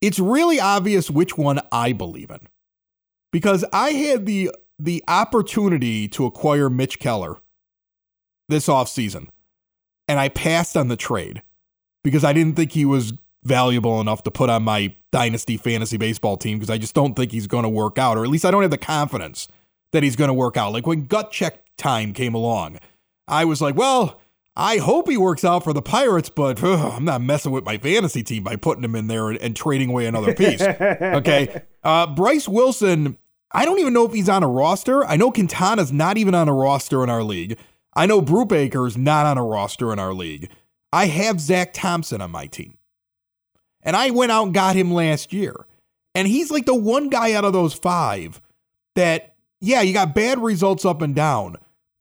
It's 0.00 0.18
really 0.18 0.60
obvious 0.60 1.10
which 1.10 1.36
one 1.36 1.60
I 1.70 1.92
believe 1.92 2.30
in. 2.30 2.48
Because 3.32 3.64
I 3.72 3.90
had 3.90 4.26
the 4.26 4.50
the 4.78 5.04
opportunity 5.06 6.08
to 6.08 6.24
acquire 6.24 6.70
Mitch 6.70 6.98
Keller 6.98 7.36
this 8.48 8.66
offseason, 8.66 9.28
and 10.08 10.18
I 10.18 10.28
passed 10.28 10.76
on 10.76 10.88
the 10.88 10.96
trade 10.96 11.42
because 12.02 12.24
I 12.24 12.32
didn't 12.32 12.56
think 12.56 12.72
he 12.72 12.84
was 12.84 13.12
valuable 13.44 14.00
enough 14.00 14.22
to 14.24 14.30
put 14.30 14.50
on 14.50 14.62
my 14.62 14.94
dynasty 15.12 15.56
fantasy 15.56 15.96
baseball 15.96 16.36
team 16.36 16.58
because 16.58 16.70
I 16.70 16.78
just 16.78 16.94
don't 16.94 17.14
think 17.14 17.32
he's 17.32 17.46
going 17.46 17.62
to 17.62 17.68
work 17.68 17.98
out, 17.98 18.16
or 18.16 18.24
at 18.24 18.30
least 18.30 18.44
I 18.44 18.50
don't 18.50 18.62
have 18.62 18.70
the 18.70 18.78
confidence 18.78 19.48
that 19.92 20.02
he's 20.02 20.16
going 20.16 20.28
to 20.28 20.34
work 20.34 20.56
out. 20.56 20.72
Like 20.72 20.86
when 20.86 21.06
gut 21.06 21.30
check 21.30 21.64
time 21.76 22.12
came 22.12 22.34
along, 22.34 22.78
I 23.28 23.44
was 23.44 23.60
like, 23.60 23.76
well, 23.76 24.20
I 24.56 24.78
hope 24.78 25.08
he 25.08 25.16
works 25.16 25.44
out 25.44 25.64
for 25.64 25.72
the 25.72 25.82
Pirates, 25.82 26.28
but 26.28 26.62
ugh, 26.62 26.92
I'm 26.94 27.04
not 27.04 27.22
messing 27.22 27.52
with 27.52 27.64
my 27.64 27.78
fantasy 27.78 28.22
team 28.22 28.42
by 28.42 28.56
putting 28.56 28.84
him 28.84 28.96
in 28.96 29.06
there 29.06 29.30
and, 29.30 29.38
and 29.38 29.56
trading 29.56 29.90
away 29.90 30.06
another 30.06 30.34
piece. 30.34 30.60
okay. 30.62 31.62
Uh, 31.82 32.06
Bryce 32.08 32.48
Wilson, 32.48 33.16
I 33.52 33.64
don't 33.64 33.78
even 33.78 33.92
know 33.92 34.06
if 34.06 34.12
he's 34.12 34.28
on 34.28 34.42
a 34.42 34.48
roster. 34.48 35.04
I 35.04 35.16
know 35.16 35.30
Quintana's 35.30 35.92
not 35.92 36.18
even 36.18 36.34
on 36.34 36.48
a 36.48 36.52
roster 36.52 37.02
in 37.04 37.10
our 37.10 37.22
league. 37.22 37.58
I 37.94 38.06
know 38.06 38.20
Brubaker's 38.20 38.96
not 38.96 39.26
on 39.26 39.38
a 39.38 39.44
roster 39.44 39.92
in 39.92 39.98
our 39.98 40.12
league. 40.12 40.50
I 40.92 41.06
have 41.06 41.40
Zach 41.40 41.72
Thompson 41.72 42.20
on 42.20 42.30
my 42.30 42.46
team. 42.46 42.76
And 43.82 43.96
I 43.96 44.10
went 44.10 44.32
out 44.32 44.44
and 44.44 44.54
got 44.54 44.76
him 44.76 44.92
last 44.92 45.32
year. 45.32 45.54
And 46.14 46.28
he's 46.28 46.50
like 46.50 46.66
the 46.66 46.74
one 46.74 47.08
guy 47.08 47.32
out 47.32 47.44
of 47.44 47.52
those 47.52 47.72
five 47.72 48.40
that, 48.94 49.34
yeah, 49.60 49.80
you 49.80 49.92
got 49.92 50.14
bad 50.14 50.40
results 50.40 50.84
up 50.84 51.02
and 51.02 51.14
down. 51.14 51.56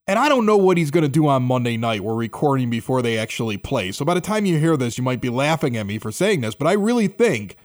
And 0.09 0.17
I 0.17 0.27
don't 0.27 0.47
know 0.47 0.57
what 0.57 0.77
he's 0.79 0.89
going 0.89 1.03
to 1.03 1.07
do 1.07 1.27
on 1.27 1.43
Monday 1.43 1.77
night. 1.77 2.01
We're 2.01 2.15
recording 2.15 2.71
before 2.71 3.03
they 3.03 3.15
actually 3.15 3.57
play. 3.57 3.91
So 3.91 4.03
by 4.03 4.15
the 4.15 4.21
time 4.21 4.43
you 4.43 4.57
hear 4.57 4.75
this, 4.75 4.97
you 4.97 5.03
might 5.03 5.21
be 5.21 5.29
laughing 5.29 5.77
at 5.77 5.85
me 5.85 5.99
for 5.99 6.11
saying 6.11 6.41
this, 6.41 6.55
but 6.55 6.65
I 6.65 6.71
really 6.71 7.07
think 7.07 7.57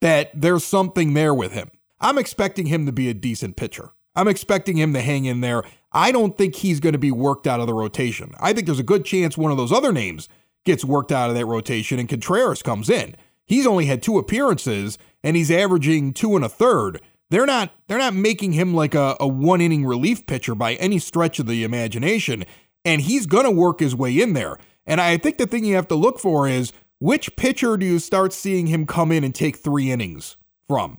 that 0.00 0.30
there's 0.32 0.62
something 0.62 1.14
there 1.14 1.34
with 1.34 1.50
him. 1.50 1.68
I'm 2.00 2.16
expecting 2.16 2.66
him 2.66 2.86
to 2.86 2.92
be 2.92 3.08
a 3.08 3.14
decent 3.14 3.56
pitcher. 3.56 3.90
I'm 4.14 4.28
expecting 4.28 4.76
him 4.76 4.92
to 4.92 5.00
hang 5.00 5.24
in 5.24 5.40
there. 5.40 5.64
I 5.90 6.12
don't 6.12 6.38
think 6.38 6.54
he's 6.54 6.78
going 6.78 6.92
to 6.92 6.98
be 7.00 7.10
worked 7.10 7.48
out 7.48 7.58
of 7.58 7.66
the 7.66 7.74
rotation. 7.74 8.34
I 8.38 8.52
think 8.52 8.66
there's 8.66 8.78
a 8.78 8.84
good 8.84 9.04
chance 9.04 9.36
one 9.36 9.50
of 9.50 9.56
those 9.58 9.72
other 9.72 9.92
names 9.92 10.28
gets 10.64 10.84
worked 10.84 11.10
out 11.10 11.28
of 11.28 11.34
that 11.34 11.46
rotation 11.46 11.98
and 11.98 12.08
Contreras 12.08 12.62
comes 12.62 12.88
in. 12.88 13.16
He's 13.46 13.66
only 13.66 13.86
had 13.86 14.00
two 14.00 14.16
appearances 14.16 14.96
and 15.24 15.36
he's 15.36 15.50
averaging 15.50 16.12
two 16.12 16.36
and 16.36 16.44
a 16.44 16.48
third. 16.48 17.00
They're 17.30 17.46
not 17.46 17.72
they're 17.86 17.98
not 17.98 18.14
making 18.14 18.52
him 18.52 18.74
like 18.74 18.94
a, 18.94 19.16
a 19.20 19.26
one 19.26 19.60
inning 19.60 19.86
relief 19.86 20.26
pitcher 20.26 20.54
by 20.54 20.74
any 20.74 20.98
stretch 20.98 21.38
of 21.38 21.46
the 21.46 21.64
imagination. 21.64 22.44
And 22.84 23.00
he's 23.00 23.26
gonna 23.26 23.50
work 23.50 23.80
his 23.80 23.94
way 23.94 24.20
in 24.20 24.32
there. 24.32 24.58
And 24.86 25.00
I 25.00 25.16
think 25.16 25.38
the 25.38 25.46
thing 25.46 25.64
you 25.64 25.76
have 25.76 25.88
to 25.88 25.94
look 25.94 26.18
for 26.18 26.48
is 26.48 26.72
which 26.98 27.36
pitcher 27.36 27.76
do 27.76 27.86
you 27.86 27.98
start 27.98 28.32
seeing 28.32 28.66
him 28.66 28.86
come 28.86 29.12
in 29.12 29.24
and 29.24 29.34
take 29.34 29.56
three 29.56 29.90
innings 29.90 30.36
from? 30.68 30.98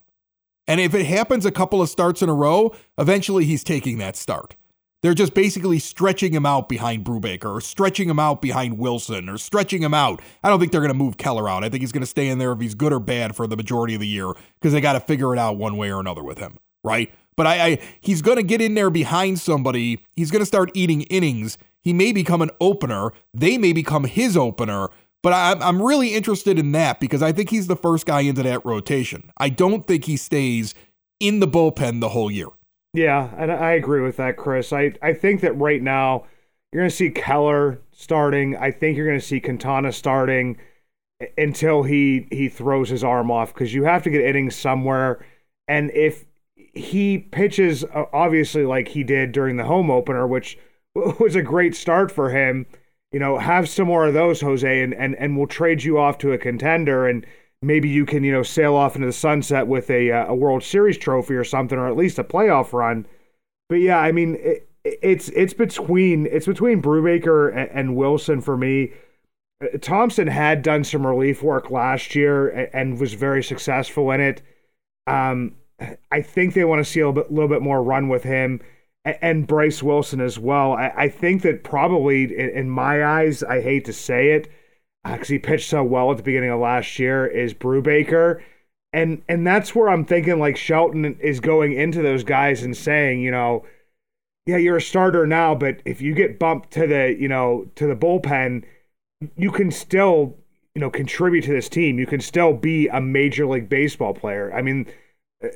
And 0.68 0.80
if 0.80 0.96
it 0.96 1.06
happens 1.06 1.46
a 1.46 1.52
couple 1.52 1.82
of 1.82 1.90
starts 1.90 2.22
in 2.22 2.30
a 2.30 2.34
row, 2.34 2.74
eventually 2.98 3.46
he's 3.46 3.64
taking 3.64 3.98
that 3.98 4.16
start. 4.16 4.56
They're 5.02 5.16
just 5.16 5.34
basically 5.34 5.80
stretching 5.80 6.32
him 6.34 6.46
out 6.46 6.70
behind 6.70 7.04
Brubaker 7.04 7.46
or 7.46 7.62
stretching 7.62 8.08
him 8.08 8.20
out 8.20 8.42
behind 8.42 8.78
Wilson 8.78 9.30
or 9.30 9.38
stretching 9.40 9.82
him 9.82 9.96
out. 9.96 10.22
I 10.44 10.50
don't 10.50 10.60
think 10.60 10.72
they're 10.72 10.82
going 10.82 10.94
to 10.94 10.98
move 10.98 11.18
Keller 11.18 11.50
out. 11.50 11.64
I 11.64 11.70
think 11.70 11.82
he's 11.82 11.92
going 11.92 12.02
to 12.02 12.08
stay 12.08 12.28
in 12.28 12.38
there 12.38 12.52
if 12.52 12.60
he's 12.60 12.76
good 12.76 12.94
or 12.94 13.00
bad 13.00 13.36
for 13.36 13.48
the 13.48 13.58
majority 13.58 13.96
of 13.96 14.00
the 14.00 14.08
year 14.08 14.32
because 14.60 14.74
they 14.74 14.82
got 14.82 14.94
to 14.94 15.00
figure 15.00 15.34
it 15.34 15.40
out 15.40 15.58
one 15.58 15.76
way 15.78 15.92
or 15.92 16.00
another 16.00 16.24
with 16.24 16.38
him, 16.38 16.60
right? 16.84 17.12
But 17.36 17.48
I, 17.48 17.66
I 17.66 17.80
he's 18.00 18.22
going 18.22 18.38
to 18.38 18.44
get 18.44 18.62
in 18.62 18.76
there 18.76 18.92
behind 18.92 19.40
somebody. 19.40 20.06
He's 20.16 20.30
going 20.30 20.42
to 20.42 20.46
start 20.46 20.70
eating 20.76 21.02
innings. 21.04 21.58
He 21.82 21.94
may 21.94 22.12
become 22.12 22.44
an 22.44 22.52
opener. 22.60 23.12
They 23.34 23.58
may 23.58 23.74
become 23.74 24.04
his 24.04 24.38
opener. 24.38 24.90
But 25.24 25.34
I'm, 25.34 25.62
I'm 25.64 25.82
really 25.82 26.14
interested 26.14 26.60
in 26.60 26.74
that 26.74 27.00
because 27.00 27.24
I 27.24 27.32
think 27.32 27.50
he's 27.50 27.68
the 27.68 27.76
first 27.76 28.06
guy 28.06 28.22
into 28.22 28.44
that 28.44 28.64
rotation. 28.66 29.32
I 29.38 29.50
don't 29.50 29.88
think 29.88 30.06
he 30.06 30.18
stays 30.18 30.76
in 31.20 31.40
the 31.40 31.48
bullpen 31.48 32.02
the 32.02 32.10
whole 32.10 32.30
year. 32.30 32.48
Yeah, 32.94 33.34
and 33.38 33.52
I 33.52 33.72
agree 33.72 34.02
with 34.02 34.18
that, 34.18 34.36
Chris. 34.38 34.74
I, 34.74 34.94
I 35.02 35.14
think 35.14 35.42
that 35.42 35.54
right 35.58 35.82
now 35.82 36.26
you're 36.72 36.82
going 36.82 36.90
to 36.90 36.96
see 36.96 37.10
Keller 37.10 37.82
starting. 37.92 38.58
I 38.58 38.72
think 38.72 38.98
you're 38.98 39.08
going 39.08 39.20
to 39.20 39.26
see 39.26 39.40
Quintana 39.40 39.92
starting 39.94 40.58
until 41.38 41.84
he 41.84 42.28
he 42.32 42.50
throws 42.50 42.90
his 42.90 43.04
arm 43.04 43.32
off 43.32 43.54
because 43.54 43.74
you 43.74 43.84
have 43.86 44.04
to 44.04 44.10
get 44.10 44.22
innings 44.24 44.56
somewhere. 44.56 45.26
And 45.68 45.92
if 45.92 46.26
he 46.56 47.18
pitches 47.20 47.84
uh, 47.86 48.06
obviously 48.14 48.66
like 48.66 48.90
he 48.90 49.04
did 49.04 49.32
during 49.32 49.58
the 49.58 49.66
home 49.66 49.92
opener, 49.92 50.28
which 50.28 50.58
was 50.96 51.36
a 51.36 51.42
great 51.42 51.76
start 51.76 52.12
for 52.12 52.30
him, 52.32 52.66
you 53.12 53.20
know, 53.20 53.38
have 53.38 53.70
some 53.70 53.88
more 53.88 54.08
of 54.08 54.14
those, 54.14 54.42
Jose, 54.42 54.82
and 54.84 54.94
and 54.94 55.16
and 55.16 55.38
we'll 55.38 55.48
trade 55.48 55.84
you 55.84 55.98
off 56.00 56.18
to 56.20 56.34
a 56.34 56.38
contender 56.38 57.08
and 57.08 57.26
maybe 57.62 57.90
you 57.90 58.06
can 58.06 58.24
you 58.24 58.32
know 58.32 58.44
sail 58.44 58.76
off 58.76 58.96
into 58.96 59.08
the 59.08 59.14
sunset 59.14 59.68
with 59.68 59.90
a 59.90 60.12
uh, 60.12 60.28
a 60.28 60.36
World 60.36 60.64
Series 60.64 60.98
trophy 60.98 61.36
or 61.36 61.44
something, 61.44 61.78
or 61.78 61.88
at 61.88 61.98
least 61.98 62.20
a 62.20 62.24
playoff 62.24 62.74
run. 62.74 63.06
But 63.70 63.76
yeah, 63.76 64.00
I 64.00 64.12
mean, 64.12 64.38
it, 64.40 64.70
it's 64.84 65.30
it's 65.30 65.54
between 65.54 66.26
it's 66.28 66.48
between 66.48 66.82
Brubaker 66.82 67.50
and, 67.50 67.70
and, 67.72 67.96
Wilson 67.96 68.42
for 68.42 68.58
me. 68.58 68.94
Uh, 69.64 69.78
Thompson 69.80 70.28
had 70.28 70.64
done 70.64 70.84
some 70.84 71.06
relief 71.06 71.44
work 71.44 71.70
last 71.70 72.16
year 72.16 72.50
and, 72.50 72.70
and 72.74 73.00
was 73.00 73.14
very 73.14 73.44
successful 73.44 74.12
in 74.12 74.22
it. 74.22 74.42
Um, 75.08 75.56
I 76.12 76.22
think 76.22 76.54
they 76.54 76.64
want 76.64 76.80
to 76.80 76.90
see 76.90 77.00
a 77.00 77.08
little 77.08 77.24
bit, 77.24 77.32
little 77.32 77.50
bit 77.50 77.62
more 77.62 77.82
run 77.82 78.08
with 78.08 78.24
him 78.24 78.62
and, 79.06 79.18
and 79.22 79.48
Bryce 79.48 79.82
Wilson 79.82 80.22
as 80.22 80.38
well. 80.38 80.74
I, 80.74 80.94
I 80.96 81.10
think 81.10 81.42
that 81.44 81.64
probably, 81.64 82.24
in, 82.24 82.50
in 82.50 82.70
my 82.70 83.04
eyes, 83.04 83.44
I 83.44 83.62
hate 83.62 83.86
to 83.86 83.94
say 83.94 84.32
it, 84.32 84.48
he 85.28 85.40
pitched 85.40 85.70
so 85.70 85.84
well 85.84 86.12
at 86.12 86.18
the 86.18 86.24
beginning 86.24 86.52
of 86.52 86.60
last 86.60 87.00
year, 87.00 87.26
is 87.26 87.54
Brubaker. 87.54 88.42
And 88.94 89.22
and 89.30 89.48
that's 89.48 89.74
where 89.74 89.90
I'm 89.90 90.06
thinking 90.06 90.40
like 90.40 90.58
Shelton 90.58 91.18
is 91.20 91.40
going 91.40 91.74
into 91.74 92.02
those 92.02 92.24
guys 92.24 92.64
and 92.64 92.76
saying, 92.76 93.22
you 93.22 93.32
know, 93.32 93.66
yeah, 94.46 94.58
you're 94.58 94.78
a 94.78 94.82
starter 94.82 95.26
now, 95.26 95.56
but 95.56 95.82
if 95.86 96.02
you 96.02 96.14
get 96.14 96.40
bumped 96.40 96.72
to 96.72 96.88
the, 96.88 97.16
you 97.18 97.28
know, 97.28 97.70
to 97.76 97.88
the 97.88 97.96
bullpen, 97.96 98.64
you 99.38 99.52
can 99.52 99.72
still, 99.72 100.36
you 100.76 100.82
know, 100.82 100.90
contribute 100.90 101.44
to 101.44 101.54
this 101.54 101.70
team. 101.70 102.00
You 102.00 102.08
can 102.08 102.20
still 102.22 102.54
be 102.54 102.88
a 102.90 103.00
major 103.00 103.46
league 103.46 103.70
baseball 103.70 104.14
player. 104.14 104.54
I 104.54 104.62
mean, 104.62 104.88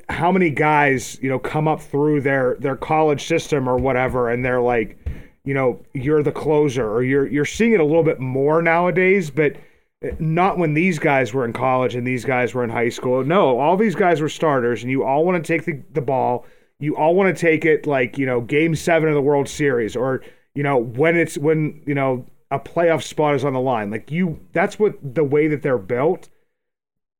how 0.09 0.31
many 0.31 0.49
guys, 0.49 1.19
you 1.21 1.29
know, 1.29 1.39
come 1.39 1.67
up 1.67 1.81
through 1.81 2.21
their 2.21 2.55
their 2.59 2.75
college 2.75 3.25
system 3.25 3.67
or 3.67 3.77
whatever 3.77 4.29
and 4.29 4.45
they're 4.45 4.61
like, 4.61 4.97
you 5.45 5.53
know, 5.53 5.79
you're 5.93 6.23
the 6.23 6.31
closer, 6.31 6.91
or 6.91 7.03
you're 7.03 7.27
you're 7.27 7.45
seeing 7.45 7.73
it 7.73 7.79
a 7.79 7.85
little 7.85 8.03
bit 8.03 8.19
more 8.19 8.61
nowadays, 8.61 9.29
but 9.29 9.55
eh, 10.01 10.11
not 10.19 10.57
when 10.57 10.73
these 10.73 10.99
guys 10.99 11.33
were 11.33 11.45
in 11.45 11.53
college 11.53 11.95
and 11.95 12.05
these 12.05 12.25
guys 12.25 12.53
were 12.53 12.63
in 12.63 12.69
high 12.69 12.89
school. 12.89 13.23
No, 13.23 13.59
all 13.59 13.77
these 13.77 13.95
guys 13.95 14.21
were 14.21 14.29
starters, 14.29 14.81
and 14.81 14.91
you 14.91 15.03
all 15.03 15.23
want 15.23 15.43
to 15.43 15.47
take 15.47 15.65
the, 15.65 15.81
the 15.93 16.01
ball. 16.01 16.45
You 16.79 16.97
all 16.97 17.15
want 17.15 17.35
to 17.35 17.39
take 17.39 17.63
it 17.63 17.87
like 17.87 18.17
you 18.17 18.25
know, 18.25 18.41
Game 18.41 18.75
Seven 18.75 19.07
of 19.07 19.15
the 19.15 19.21
World 19.21 19.47
Series, 19.47 19.95
or 19.95 20.21
you 20.55 20.63
know, 20.63 20.77
when 20.77 21.15
it's 21.15 21.37
when 21.37 21.83
you 21.85 21.93
know 21.93 22.25
a 22.51 22.59
playoff 22.59 23.03
spot 23.03 23.35
is 23.35 23.45
on 23.45 23.53
the 23.53 23.59
line. 23.59 23.91
Like 23.91 24.11
you, 24.11 24.39
that's 24.51 24.79
what 24.79 24.97
the 25.01 25.23
way 25.23 25.47
that 25.47 25.61
they're 25.61 25.77
built. 25.77 26.29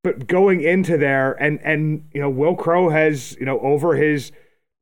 But 0.03 0.27
going 0.27 0.62
into 0.62 0.98
there, 0.98 1.34
and 1.34 1.60
and 1.63 2.08
you 2.13 2.22
know, 2.22 2.29
Wil 2.29 2.55
Crowe 2.55 2.89
has 2.89 3.36
you 3.39 3.46
know 3.46 3.60
over 3.60 3.96
his 3.96 4.32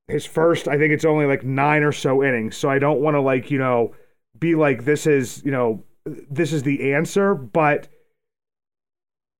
his 0.08 0.26
first 0.26 0.68
i 0.68 0.78
think 0.78 0.94
it's 0.94 1.06
only 1.06 1.26
like 1.26 1.44
nine 1.44 1.84
or 1.84 1.92
so 1.92 2.24
innings. 2.24 2.58
So 2.58 2.70
i 2.70 2.80
don't 2.80 3.02
want 3.02 3.16
to 3.16 3.22
like 3.22 3.52
you 3.52 3.58
know 3.58 3.94
be 4.40 4.56
like 4.56 4.86
this 4.86 5.08
is 5.08 5.44
you 5.44 5.52
know 5.52 5.84
this 6.06 6.52
is 6.52 6.64
the 6.64 6.94
answer 6.94 7.34
but 7.34 7.88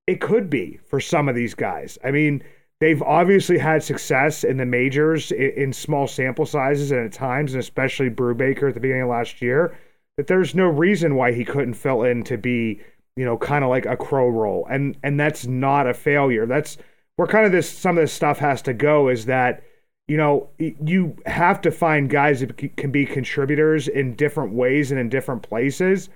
it 0.06 0.20
could 0.20 0.50
be 0.50 0.78
for 0.86 1.00
some 1.00 1.28
of 1.28 1.34
these 1.34 1.54
guys. 1.54 1.98
I 2.04 2.10
mean 2.10 2.42
they've 2.80 3.02
obviously 3.02 3.58
had 3.58 3.82
success 3.82 4.44
in 4.44 4.56
the 4.56 4.66
majors 4.66 5.32
in, 5.32 5.50
in 5.50 5.72
small 5.72 6.06
sample 6.06 6.46
sizes 6.46 6.90
and 6.90 7.06
at 7.06 7.12
times 7.12 7.54
and 7.54 7.60
especially 7.60 8.10
Brubaker 8.10 8.68
at 8.68 8.74
the 8.74 8.80
beginning 8.80 9.04
of 9.04 9.08
last 9.08 9.40
year 9.40 9.76
that 10.16 10.26
there's 10.26 10.54
no 10.54 10.66
reason 10.66 11.16
why 11.16 11.32
he 11.32 11.44
couldn't 11.44 11.74
fill 11.74 12.02
in 12.02 12.22
to 12.24 12.36
be 12.36 12.80
you 13.16 13.24
know 13.24 13.36
kind 13.36 13.64
of 13.64 13.70
like 13.70 13.86
a 13.86 13.96
Crowe 13.96 14.28
role. 14.28 14.66
And 14.70 14.96
and 15.02 15.18
that's 15.18 15.46
not 15.46 15.86
a 15.86 15.94
failure. 15.94 16.46
That's 16.46 16.76
where 17.16 17.28
kind 17.28 17.46
of 17.46 17.52
this 17.52 17.70
some 17.70 17.96
of 17.96 18.02
this 18.02 18.12
stuff 18.12 18.38
has 18.38 18.62
to 18.62 18.72
go 18.72 19.08
is 19.08 19.26
that 19.26 19.62
you 20.06 20.16
know, 20.16 20.48
you 20.58 21.16
have 21.26 21.60
to 21.62 21.70
find 21.70 22.10
guys 22.10 22.40
that 22.40 22.56
can 22.76 22.90
be 22.90 23.06
contributors 23.06 23.88
in 23.88 24.14
different 24.14 24.52
ways 24.52 24.90
and 24.90 25.00
in 25.00 25.08
different 25.08 25.42
places. 25.42 26.10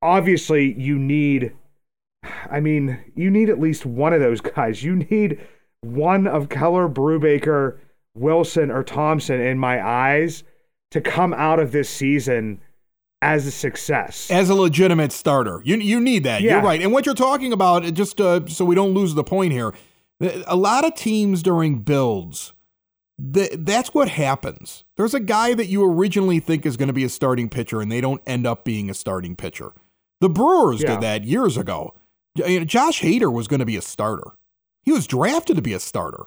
Obviously, 0.00 0.72
you 0.80 0.98
need, 0.98 1.52
I 2.50 2.60
mean, 2.60 2.98
you 3.14 3.30
need 3.30 3.50
at 3.50 3.60
least 3.60 3.84
one 3.84 4.14
of 4.14 4.20
those 4.20 4.40
guys. 4.56 4.82
You 4.82 4.96
need 4.96 5.40
one 5.82 6.26
of 6.26 6.48
Keller, 6.48 6.88
Brubaker, 6.88 7.78
Wilson, 8.14 8.70
or 8.70 8.82
Thompson 8.82 9.40
in 9.40 9.58
my 9.58 9.86
eyes 9.86 10.42
to 10.90 11.00
come 11.00 11.34
out 11.34 11.60
of 11.60 11.72
this 11.72 11.90
season 11.90 12.60
as 13.20 13.46
a 13.46 13.50
success, 13.50 14.30
as 14.30 14.48
a 14.48 14.54
legitimate 14.54 15.12
starter. 15.12 15.60
You 15.64 15.76
you 15.76 16.00
need 16.00 16.22
that. 16.22 16.40
Yeah. 16.40 16.54
You're 16.54 16.62
right. 16.62 16.80
And 16.80 16.92
what 16.92 17.04
you're 17.04 17.14
talking 17.14 17.52
about, 17.52 17.82
just 17.92 18.20
uh, 18.20 18.46
so 18.46 18.64
we 18.64 18.74
don't 18.74 18.94
lose 18.94 19.14
the 19.14 19.24
point 19.24 19.52
here, 19.52 19.74
a 20.46 20.56
lot 20.56 20.84
of 20.84 20.94
teams 20.94 21.42
during 21.42 21.80
builds 21.80 22.52
that's 23.18 23.92
what 23.92 24.08
happens. 24.08 24.84
There's 24.96 25.14
a 25.14 25.20
guy 25.20 25.54
that 25.54 25.66
you 25.66 25.84
originally 25.84 26.38
think 26.38 26.64
is 26.64 26.76
going 26.76 26.88
to 26.88 26.92
be 26.92 27.04
a 27.04 27.08
starting 27.08 27.48
pitcher, 27.48 27.80
and 27.80 27.90
they 27.90 28.00
don't 28.00 28.22
end 28.26 28.46
up 28.46 28.64
being 28.64 28.88
a 28.88 28.94
starting 28.94 29.34
pitcher. 29.34 29.72
The 30.20 30.28
Brewers 30.28 30.82
yeah. 30.82 30.92
did 30.92 31.00
that 31.02 31.24
years 31.24 31.56
ago. 31.56 31.94
Josh 32.36 33.00
Hader 33.00 33.32
was 33.32 33.48
going 33.48 33.60
to 33.60 33.66
be 33.66 33.76
a 33.76 33.82
starter. 33.82 34.32
He 34.82 34.92
was 34.92 35.06
drafted 35.06 35.56
to 35.56 35.62
be 35.62 35.72
a 35.72 35.80
starter. 35.80 36.26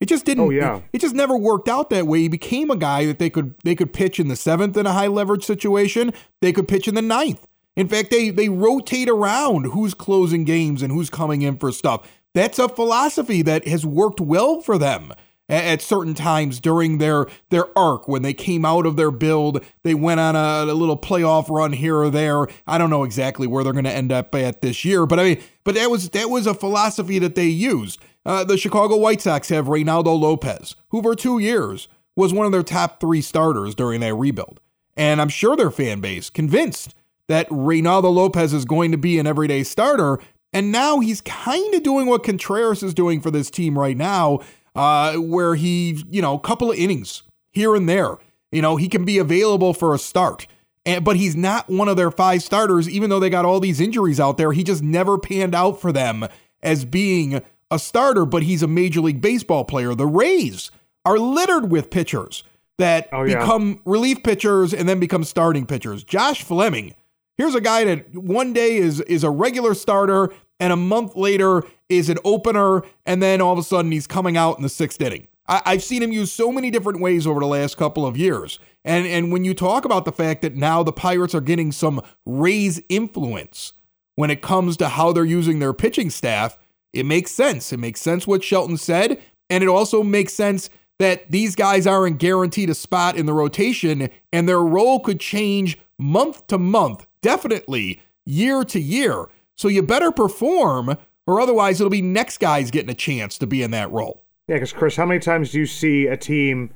It 0.00 0.06
just 0.06 0.24
didn't. 0.24 0.44
Oh, 0.44 0.50
yeah. 0.50 0.76
It, 0.76 0.84
it, 0.94 1.00
just 1.00 1.14
never 1.14 1.36
worked 1.36 1.68
out 1.68 1.90
that 1.90 2.06
way. 2.06 2.20
He 2.20 2.28
became 2.28 2.70
a 2.70 2.76
guy 2.76 3.04
that 3.06 3.18
they 3.18 3.28
could 3.28 3.54
they 3.64 3.74
could 3.74 3.92
pitch 3.92 4.18
in 4.18 4.28
the 4.28 4.36
seventh 4.36 4.76
in 4.76 4.86
a 4.86 4.92
high 4.92 5.08
leverage 5.08 5.44
situation. 5.44 6.12
They 6.40 6.52
could 6.52 6.68
pitch 6.68 6.88
in 6.88 6.94
the 6.94 7.02
ninth. 7.02 7.46
In 7.76 7.88
fact, 7.88 8.10
they 8.10 8.30
they 8.30 8.48
rotate 8.48 9.08
around 9.08 9.66
who's 9.66 9.92
closing 9.92 10.44
games 10.44 10.80
and 10.82 10.92
who's 10.92 11.10
coming 11.10 11.42
in 11.42 11.58
for 11.58 11.70
stuff. 11.72 12.10
That's 12.34 12.58
a 12.58 12.68
philosophy 12.68 13.42
that 13.42 13.66
has 13.66 13.84
worked 13.84 14.20
well 14.20 14.60
for 14.60 14.78
them 14.78 15.12
at 15.50 15.82
certain 15.82 16.14
times 16.14 16.60
during 16.60 16.98
their 16.98 17.26
their 17.50 17.76
arc. 17.78 18.08
When 18.08 18.22
they 18.22 18.32
came 18.32 18.64
out 18.64 18.86
of 18.86 18.96
their 18.96 19.10
build 19.10 19.64
they 19.82 19.94
went 19.94 20.20
on 20.20 20.36
a, 20.36 20.70
a 20.70 20.74
little 20.74 20.96
playoff 20.96 21.48
run 21.50 21.72
here 21.72 21.96
or 21.96 22.10
there. 22.10 22.46
I 22.66 22.78
don't 22.78 22.90
know 22.90 23.04
exactly 23.04 23.46
where 23.46 23.64
they're 23.64 23.72
going 23.72 23.84
to 23.84 23.92
end 23.92 24.12
up 24.12 24.34
at 24.34 24.62
this 24.62 24.84
year 24.84 25.06
but 25.06 25.18
i 25.18 25.24
mean 25.24 25.42
but 25.64 25.74
that 25.74 25.90
was 25.90 26.10
that 26.10 26.30
was 26.30 26.46
a 26.46 26.54
philosophy 26.54 27.18
that 27.18 27.34
they 27.34 27.46
used. 27.46 28.00
Uh, 28.24 28.44
the 28.44 28.58
chicago 28.58 28.96
white 28.96 29.20
sox 29.20 29.48
have 29.48 29.66
reynaldo 29.66 30.18
lopez 30.18 30.76
who 30.88 31.02
for 31.02 31.14
two 31.14 31.38
years 31.38 31.88
was 32.16 32.32
one 32.32 32.46
of 32.46 32.52
their 32.52 32.62
top 32.62 33.00
three 33.00 33.22
starters 33.22 33.74
during 33.74 34.00
that 34.00 34.14
rebuild. 34.14 34.60
And 34.96 35.20
i'm 35.20 35.28
sure 35.28 35.56
their 35.56 35.70
fan 35.70 36.00
base 36.00 36.30
convinced 36.30 36.94
that 37.30 37.48
reynaldo 37.48 38.12
lopez 38.12 38.52
is 38.52 38.64
going 38.64 38.90
to 38.90 38.98
be 38.98 39.18
an 39.18 39.26
everyday 39.26 39.62
starter. 39.62 40.18
And 40.52 40.72
now 40.72 40.98
he's 40.98 41.20
kind 41.20 41.72
of 41.74 41.84
doing 41.84 42.08
what 42.08 42.24
Contreras 42.24 42.82
is 42.82 42.92
doing 42.92 43.20
for 43.20 43.30
this 43.30 43.50
team 43.50 43.78
right 43.78 43.96
now, 43.96 44.40
uh, 44.74 45.14
where 45.14 45.54
he, 45.54 46.02
you 46.10 46.22
know, 46.22 46.34
a 46.34 46.40
couple 46.40 46.70
of 46.70 46.78
innings 46.78 47.22
here 47.52 47.74
and 47.74 47.88
there. 47.88 48.16
You 48.52 48.62
know, 48.62 48.76
he 48.76 48.88
can 48.88 49.04
be 49.04 49.18
available 49.18 49.72
for 49.72 49.94
a 49.94 49.98
start. 49.98 50.46
And, 50.86 51.04
but 51.04 51.16
he's 51.16 51.36
not 51.36 51.68
one 51.68 51.88
of 51.88 51.96
their 51.96 52.10
five 52.10 52.42
starters, 52.42 52.88
even 52.88 53.10
though 53.10 53.20
they 53.20 53.30
got 53.30 53.44
all 53.44 53.60
these 53.60 53.80
injuries 53.80 54.18
out 54.18 54.38
there. 54.38 54.52
He 54.52 54.64
just 54.64 54.82
never 54.82 55.18
panned 55.18 55.54
out 55.54 55.80
for 55.80 55.92
them 55.92 56.26
as 56.62 56.84
being 56.84 57.42
a 57.70 57.78
starter, 57.78 58.24
but 58.24 58.42
he's 58.42 58.62
a 58.62 58.66
Major 58.66 59.00
League 59.00 59.20
Baseball 59.20 59.64
player. 59.64 59.94
The 59.94 60.06
Rays 60.06 60.70
are 61.04 61.18
littered 61.18 61.70
with 61.70 61.90
pitchers 61.90 62.44
that 62.78 63.08
oh, 63.12 63.24
yeah. 63.24 63.38
become 63.38 63.80
relief 63.84 64.22
pitchers 64.22 64.74
and 64.74 64.88
then 64.88 64.98
become 64.98 65.22
starting 65.22 65.66
pitchers. 65.66 66.02
Josh 66.02 66.42
Fleming, 66.42 66.94
here's 67.36 67.54
a 67.54 67.60
guy 67.60 67.84
that 67.84 68.14
one 68.14 68.52
day 68.52 68.76
is 68.76 69.00
is 69.02 69.22
a 69.22 69.30
regular 69.30 69.74
starter 69.74 70.32
and 70.58 70.72
a 70.72 70.76
month 70.76 71.14
later 71.14 71.62
is 71.90 72.08
an 72.08 72.18
opener, 72.24 72.82
and 73.04 73.22
then 73.22 73.40
all 73.40 73.52
of 73.52 73.58
a 73.58 73.62
sudden 73.62 73.92
he's 73.92 74.06
coming 74.06 74.36
out 74.36 74.56
in 74.56 74.62
the 74.62 74.68
sixth 74.68 75.00
inning. 75.00 75.28
I, 75.46 75.60
I've 75.66 75.82
seen 75.82 76.02
him 76.02 76.12
used 76.12 76.32
so 76.32 76.50
many 76.50 76.70
different 76.70 77.00
ways 77.00 77.26
over 77.26 77.40
the 77.40 77.46
last 77.46 77.76
couple 77.76 78.06
of 78.06 78.16
years. 78.16 78.58
And 78.84 79.06
and 79.06 79.32
when 79.32 79.44
you 79.44 79.52
talk 79.52 79.84
about 79.84 80.04
the 80.04 80.12
fact 80.12 80.42
that 80.42 80.54
now 80.54 80.82
the 80.82 80.92
Pirates 80.92 81.34
are 81.34 81.40
getting 81.40 81.72
some 81.72 82.00
Rays 82.24 82.80
influence 82.88 83.74
when 84.16 84.30
it 84.30 84.42
comes 84.42 84.76
to 84.78 84.88
how 84.88 85.12
they're 85.12 85.24
using 85.24 85.58
their 85.58 85.74
pitching 85.74 86.10
staff, 86.10 86.58
it 86.92 87.04
makes 87.04 87.30
sense. 87.30 87.72
It 87.72 87.78
makes 87.78 88.00
sense 88.00 88.26
what 88.26 88.42
Shelton 88.42 88.76
said, 88.76 89.20
and 89.50 89.62
it 89.62 89.68
also 89.68 90.02
makes 90.02 90.32
sense 90.32 90.70
that 90.98 91.30
these 91.30 91.56
guys 91.56 91.86
aren't 91.86 92.18
guaranteed 92.18 92.68
a 92.68 92.74
spot 92.74 93.16
in 93.16 93.24
the 93.24 93.32
rotation 93.32 94.10
and 94.32 94.46
their 94.46 94.60
role 94.60 95.00
could 95.00 95.18
change 95.18 95.78
month 95.98 96.46
to 96.48 96.58
month, 96.58 97.06
definitely 97.22 98.02
year 98.26 98.64
to 98.64 98.78
year. 98.78 99.26
So 99.56 99.68
you 99.68 99.82
better 99.82 100.12
perform, 100.12 100.98
or 101.30 101.40
otherwise 101.40 101.80
it'll 101.80 101.90
be 101.90 102.02
next 102.02 102.38
guys 102.38 102.70
getting 102.70 102.90
a 102.90 102.94
chance 102.94 103.38
to 103.38 103.46
be 103.46 103.62
in 103.62 103.70
that 103.70 103.90
role. 103.92 104.24
Yeah, 104.48 104.56
because 104.56 104.72
Chris, 104.72 104.96
how 104.96 105.06
many 105.06 105.20
times 105.20 105.52
do 105.52 105.60
you 105.60 105.66
see 105.66 106.06
a 106.06 106.16
team 106.16 106.74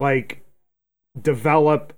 like 0.00 0.42
develop 1.20 1.92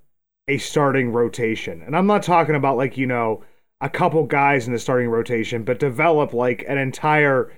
a 0.49 0.59
starting 0.59 1.13
rotation? 1.13 1.83
And 1.83 1.97
I'm 1.97 2.07
not 2.07 2.25
talking 2.25 2.57
about 2.57 2.77
like, 2.77 2.99
you 2.99 3.07
know, 3.07 3.45
a 3.81 3.89
couple 3.89 4.25
guys 4.25 4.67
in 4.67 4.73
the 4.73 4.79
starting 4.79 5.09
rotation, 5.09 5.63
but 5.63 5.79
develop 5.79 6.33
like 6.33 6.65
an 6.67 6.79
entire, 6.79 7.53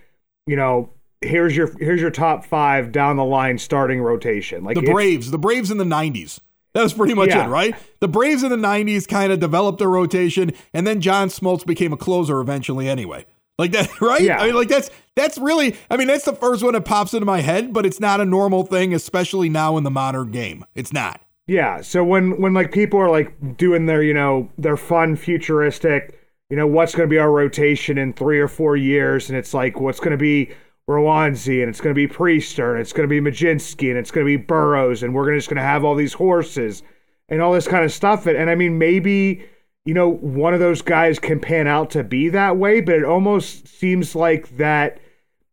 you 0.46 0.56
know, 0.56 0.90
here's 1.22 1.56
your 1.56 1.74
here's 1.78 2.02
your 2.02 2.10
top 2.10 2.44
five 2.44 2.92
down 2.92 3.16
the 3.16 3.24
line 3.24 3.56
starting 3.56 4.02
rotation. 4.02 4.64
Like 4.64 4.74
the 4.74 4.82
Braves, 4.82 5.30
the 5.30 5.38
Braves 5.38 5.70
in 5.70 5.78
the 5.78 5.84
'90s. 5.84 6.40
That 6.74 6.82
was 6.82 6.92
pretty 6.92 7.14
much 7.14 7.30
yeah. 7.30 7.46
it, 7.46 7.48
right? 7.48 7.74
The 8.00 8.08
Braves 8.08 8.42
in 8.42 8.50
the 8.50 8.56
90s 8.56 9.08
kind 9.08 9.32
of 9.32 9.40
developed 9.40 9.80
a 9.80 9.88
rotation, 9.88 10.52
and 10.74 10.86
then 10.86 11.00
John 11.00 11.28
Smoltz 11.28 11.64
became 11.64 11.90
a 11.90 11.96
closer 11.96 12.38
eventually 12.38 12.86
anyway. 12.86 13.24
Like 13.58 13.72
that, 13.72 13.88
right? 14.00 14.20
Yeah. 14.20 14.38
I 14.38 14.46
mean, 14.46 14.54
like 14.54 14.68
that's 14.68 14.90
that's 15.14 15.38
really 15.38 15.76
I 15.90 15.96
mean, 15.96 16.08
that's 16.08 16.24
the 16.24 16.34
first 16.34 16.62
one 16.62 16.74
that 16.74 16.84
pops 16.84 17.14
into 17.14 17.26
my 17.26 17.40
head, 17.40 17.72
but 17.72 17.86
it's 17.86 18.00
not 18.00 18.20
a 18.20 18.24
normal 18.24 18.64
thing, 18.64 18.94
especially 18.94 19.48
now 19.48 19.76
in 19.76 19.84
the 19.84 19.90
modern 19.90 20.30
game. 20.30 20.64
It's 20.74 20.92
not. 20.92 21.20
Yeah. 21.46 21.80
So 21.80 22.04
when 22.04 22.40
when 22.40 22.54
like 22.54 22.72
people 22.72 23.00
are 23.00 23.10
like 23.10 23.56
doing 23.56 23.86
their, 23.86 24.02
you 24.02 24.14
know, 24.14 24.50
their 24.58 24.76
fun 24.76 25.16
futuristic, 25.16 26.18
you 26.50 26.56
know, 26.56 26.66
what's 26.66 26.94
gonna 26.94 27.08
be 27.08 27.18
our 27.18 27.30
rotation 27.30 27.98
in 27.98 28.12
three 28.12 28.40
or 28.40 28.48
four 28.48 28.76
years, 28.76 29.28
and 29.30 29.38
it's 29.38 29.54
like 29.54 29.80
what's 29.80 30.00
gonna 30.00 30.16
be 30.16 30.52
Roansy 30.88 31.60
and 31.62 31.68
it's 31.68 31.80
going 31.80 31.94
to 31.94 31.94
be 31.94 32.06
Priester 32.06 32.72
and 32.72 32.80
it's 32.80 32.92
going 32.92 33.08
to 33.08 33.20
be 33.20 33.20
Mlodzinski 33.20 33.88
and 33.88 33.98
it's 33.98 34.10
going 34.10 34.24
to 34.24 34.38
be 34.38 34.42
Burrows 34.42 35.02
and 35.02 35.14
we're 35.14 35.34
just 35.34 35.48
going 35.48 35.56
to 35.56 35.62
have 35.62 35.84
all 35.84 35.96
these 35.96 36.12
horses 36.12 36.82
and 37.28 37.42
all 37.42 37.52
this 37.52 37.66
kind 37.66 37.84
of 37.84 37.92
stuff. 37.92 38.26
And, 38.26 38.36
and 38.36 38.48
I 38.48 38.54
mean, 38.54 38.78
maybe, 38.78 39.44
you 39.86 39.94
know, 39.94 40.10
one 40.10 40.52
of 40.52 40.60
those 40.60 40.82
guys 40.82 41.18
can 41.18 41.40
pan 41.40 41.66
out 41.66 41.90
to 41.92 42.04
be 42.04 42.28
that 42.28 42.56
way, 42.56 42.80
but 42.80 42.96
it 42.96 43.04
almost 43.04 43.68
seems 43.68 44.14
like 44.14 44.56
that, 44.58 44.98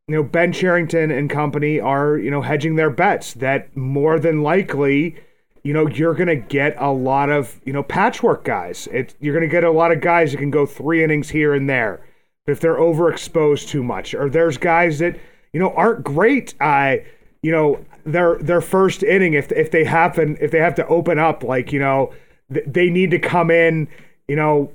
you 0.08 0.15
know, 0.15 0.24
Ben 0.24 0.52
Cherington 0.52 1.12
and 1.12 1.30
company 1.30 1.80
are, 1.80 2.17
you 2.17 2.30
know, 2.30 2.41
hedging 2.41 2.76
their 2.76 2.89
bets 2.89 3.36
that 3.36 3.78
more 3.78 4.19
than 4.19 4.41
likely, 4.41 5.15
you 5.63 5.72
know, 5.72 5.88
you're 5.88 6.15
going 6.15 6.28
to 6.28 6.36
get 6.36 6.76
a 6.78 6.91
lot 6.91 7.30
of, 7.30 7.62
you 7.63 7.72
know, 7.72 7.84
patchwork 7.84 8.43
guys. 8.43 8.88
It, 8.91 9.15
you're 9.22 9.34
going 9.34 9.48
to 9.48 9.52
get 9.52 9.63
a 9.63 9.72
lot 9.72 9.91
of 9.91 10.02
guys 10.02 10.32
that 10.32 10.39
can 10.39 10.52
go 10.52 10.65
three 10.65 11.04
innings 11.04 11.30
here 11.30 11.54
and 11.54 11.69
there 11.69 12.04
if 12.48 12.60
they're 12.60 12.78
overexposed 12.78 13.69
too 13.69 13.84
much, 13.84 14.13
or 14.13 14.30
there's 14.30 14.58
guys 14.58 15.00
that 15.00 15.17
you 15.54 15.60
know 15.60 15.72
aren't 15.74 16.04
great. 16.04 16.54
I 16.60 17.06
you 17.41 17.52
know 17.52 17.86
their 18.06 18.38
their 18.39 18.62
first 18.62 19.04
inning 19.04 19.34
if 19.34 19.52
if 19.52 19.72
they 19.72 19.84
happen 19.84 20.38
if 20.41 20.52
they 20.52 20.60
have 20.60 20.76
to 20.76 20.88
open 20.88 21.19
up 21.19 21.43
like 21.43 21.72
you 21.72 21.80
know 21.80 22.13
th- 22.54 22.65
they 22.67 22.89
need 22.89 23.12
to 23.12 23.19
come 23.19 23.50
in 23.50 23.88
you 24.27 24.36
know 24.36 24.71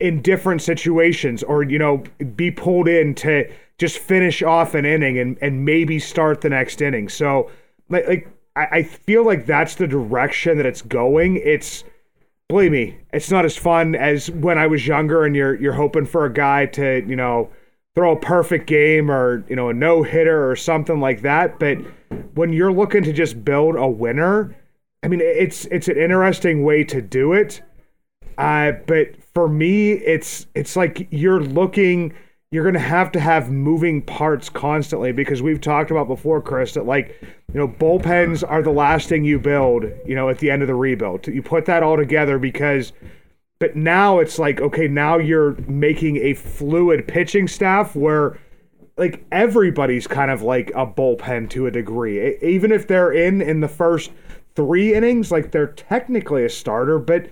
in 0.00 0.22
different 0.22 0.62
situations 0.62 1.42
or 1.42 1.62
you 1.62 1.78
know 1.78 2.02
be 2.36 2.50
pulled 2.50 2.88
in 2.88 3.14
to 3.14 3.50
just 3.78 3.98
finish 3.98 4.42
off 4.42 4.74
an 4.74 4.84
inning 4.84 5.18
and 5.18 5.38
and 5.40 5.64
maybe 5.64 5.98
start 5.98 6.40
the 6.40 6.50
next 6.50 6.80
inning. 6.80 7.08
So 7.08 7.50
like 7.88 8.06
like 8.06 8.28
I, 8.56 8.66
I 8.78 8.82
feel 8.82 9.24
like 9.24 9.46
that's 9.46 9.74
the 9.76 9.86
direction 9.86 10.56
that 10.58 10.66
it's 10.66 10.82
going. 10.82 11.36
It's 11.36 11.84
believe 12.48 12.72
me, 12.72 12.98
it's 13.12 13.30
not 13.30 13.44
as 13.44 13.56
fun 13.56 13.94
as 13.94 14.30
when 14.30 14.58
I 14.58 14.66
was 14.66 14.86
younger 14.86 15.24
and 15.24 15.36
you're 15.36 15.54
you're 15.60 15.72
hoping 15.72 16.06
for 16.06 16.24
a 16.24 16.32
guy 16.32 16.66
to, 16.66 17.04
you 17.06 17.16
know, 17.16 17.50
throw 17.94 18.12
a 18.12 18.20
perfect 18.20 18.66
game 18.66 19.10
or, 19.10 19.44
you 19.48 19.56
know, 19.56 19.68
a 19.68 19.74
no-hitter 19.74 20.48
or 20.48 20.54
something 20.54 21.00
like 21.00 21.22
that, 21.22 21.58
but 21.58 21.78
when 22.34 22.52
you're 22.52 22.72
looking 22.72 23.02
to 23.02 23.12
just 23.12 23.44
build 23.44 23.74
a 23.76 23.88
winner, 23.88 24.56
I 25.02 25.08
mean, 25.08 25.20
it's 25.20 25.66
it's 25.66 25.88
an 25.88 25.96
interesting 25.96 26.64
way 26.64 26.84
to 26.84 27.02
do 27.02 27.32
it. 27.32 27.62
But 28.38 29.22
for 29.34 29.48
me, 29.48 29.92
it's 29.92 30.46
it's 30.54 30.76
like 30.76 31.08
you're 31.10 31.40
looking 31.40 32.14
you're 32.50 32.64
going 32.64 32.74
to 32.74 32.80
have 32.80 33.12
to 33.12 33.20
have 33.20 33.50
moving 33.50 34.00
parts 34.00 34.48
constantly 34.48 35.12
because 35.12 35.42
we've 35.42 35.60
talked 35.60 35.90
about 35.90 36.08
before, 36.08 36.40
Chris, 36.40 36.72
that 36.74 36.86
like, 36.86 37.14
you 37.52 37.60
know, 37.60 37.68
bullpens 37.68 38.42
are 38.48 38.62
the 38.62 38.70
last 38.70 39.08
thing 39.08 39.24
you 39.24 39.38
build, 39.38 39.84
you 40.06 40.14
know, 40.14 40.30
at 40.30 40.38
the 40.38 40.50
end 40.50 40.62
of 40.62 40.68
the 40.68 40.74
rebuild. 40.74 41.26
You 41.26 41.42
put 41.42 41.66
that 41.66 41.82
all 41.82 41.98
together 41.98 42.38
because, 42.38 42.94
but 43.58 43.76
now 43.76 44.18
it's 44.18 44.38
like, 44.38 44.62
okay, 44.62 44.88
now 44.88 45.18
you're 45.18 45.56
making 45.68 46.16
a 46.18 46.32
fluid 46.32 47.06
pitching 47.06 47.48
staff 47.48 47.94
where 47.94 48.38
like 48.96 49.24
everybody's 49.30 50.06
kind 50.06 50.30
of 50.30 50.40
like 50.40 50.70
a 50.70 50.86
bullpen 50.86 51.50
to 51.50 51.66
a 51.66 51.70
degree. 51.70 52.38
Even 52.38 52.72
if 52.72 52.86
they're 52.88 53.12
in 53.12 53.42
in 53.42 53.60
the 53.60 53.68
first 53.68 54.10
three 54.56 54.94
innings, 54.94 55.30
like 55.30 55.52
they're 55.52 55.66
technically 55.66 56.46
a 56.46 56.48
starter, 56.48 56.98
but 56.98 57.30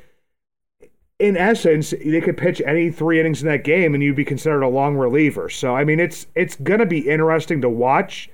in 1.19 1.37
essence, 1.37 1.91
they 2.05 2.21
could 2.21 2.37
pitch 2.37 2.61
any 2.67 2.91
three 2.91 3.19
innings 3.21 3.43
in 3.43 3.49
that 3.49 3.65
game, 3.65 3.95
and 3.95 4.03
you'd 4.03 4.17
be 4.17 4.25
considered 4.25 4.63
a 4.63 4.69
long 4.69 4.97
reliever. 4.97 5.49
So, 5.49 5.75
I 5.75 5.85
mean, 5.85 5.99
it's 6.01 6.27
it's 6.35 6.57
going 6.57 6.81
to 6.81 6.87
be 6.87 7.09
interesting 7.09 7.61
to 7.63 7.69
watch. 7.69 8.29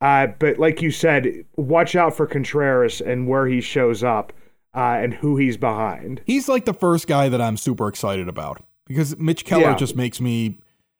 Uh, 0.00 0.26
but 0.38 0.58
like 0.58 0.82
you 0.82 0.90
said, 0.90 1.44
watch 1.56 1.94
out 1.94 2.16
for 2.16 2.26
Contreras 2.26 3.00
and 3.00 3.28
where 3.28 3.46
he 3.46 3.60
shows 3.60 4.02
up 4.02 4.32
uh, 4.74 4.98
and 5.00 5.14
who 5.14 5.36
he's 5.36 5.56
behind. 5.56 6.20
He's 6.24 6.48
like 6.48 6.64
the 6.64 6.74
first 6.74 7.06
guy 7.06 7.28
that 7.28 7.40
I'm 7.40 7.56
super 7.56 7.86
excited 7.86 8.26
about 8.28 8.64
because 8.88 9.16
Mitch 9.18 9.44
Keller 9.44 9.62
Yeah. 9.70 9.74
just 9.76 9.94
makes 9.94 10.20
me. 10.20 10.58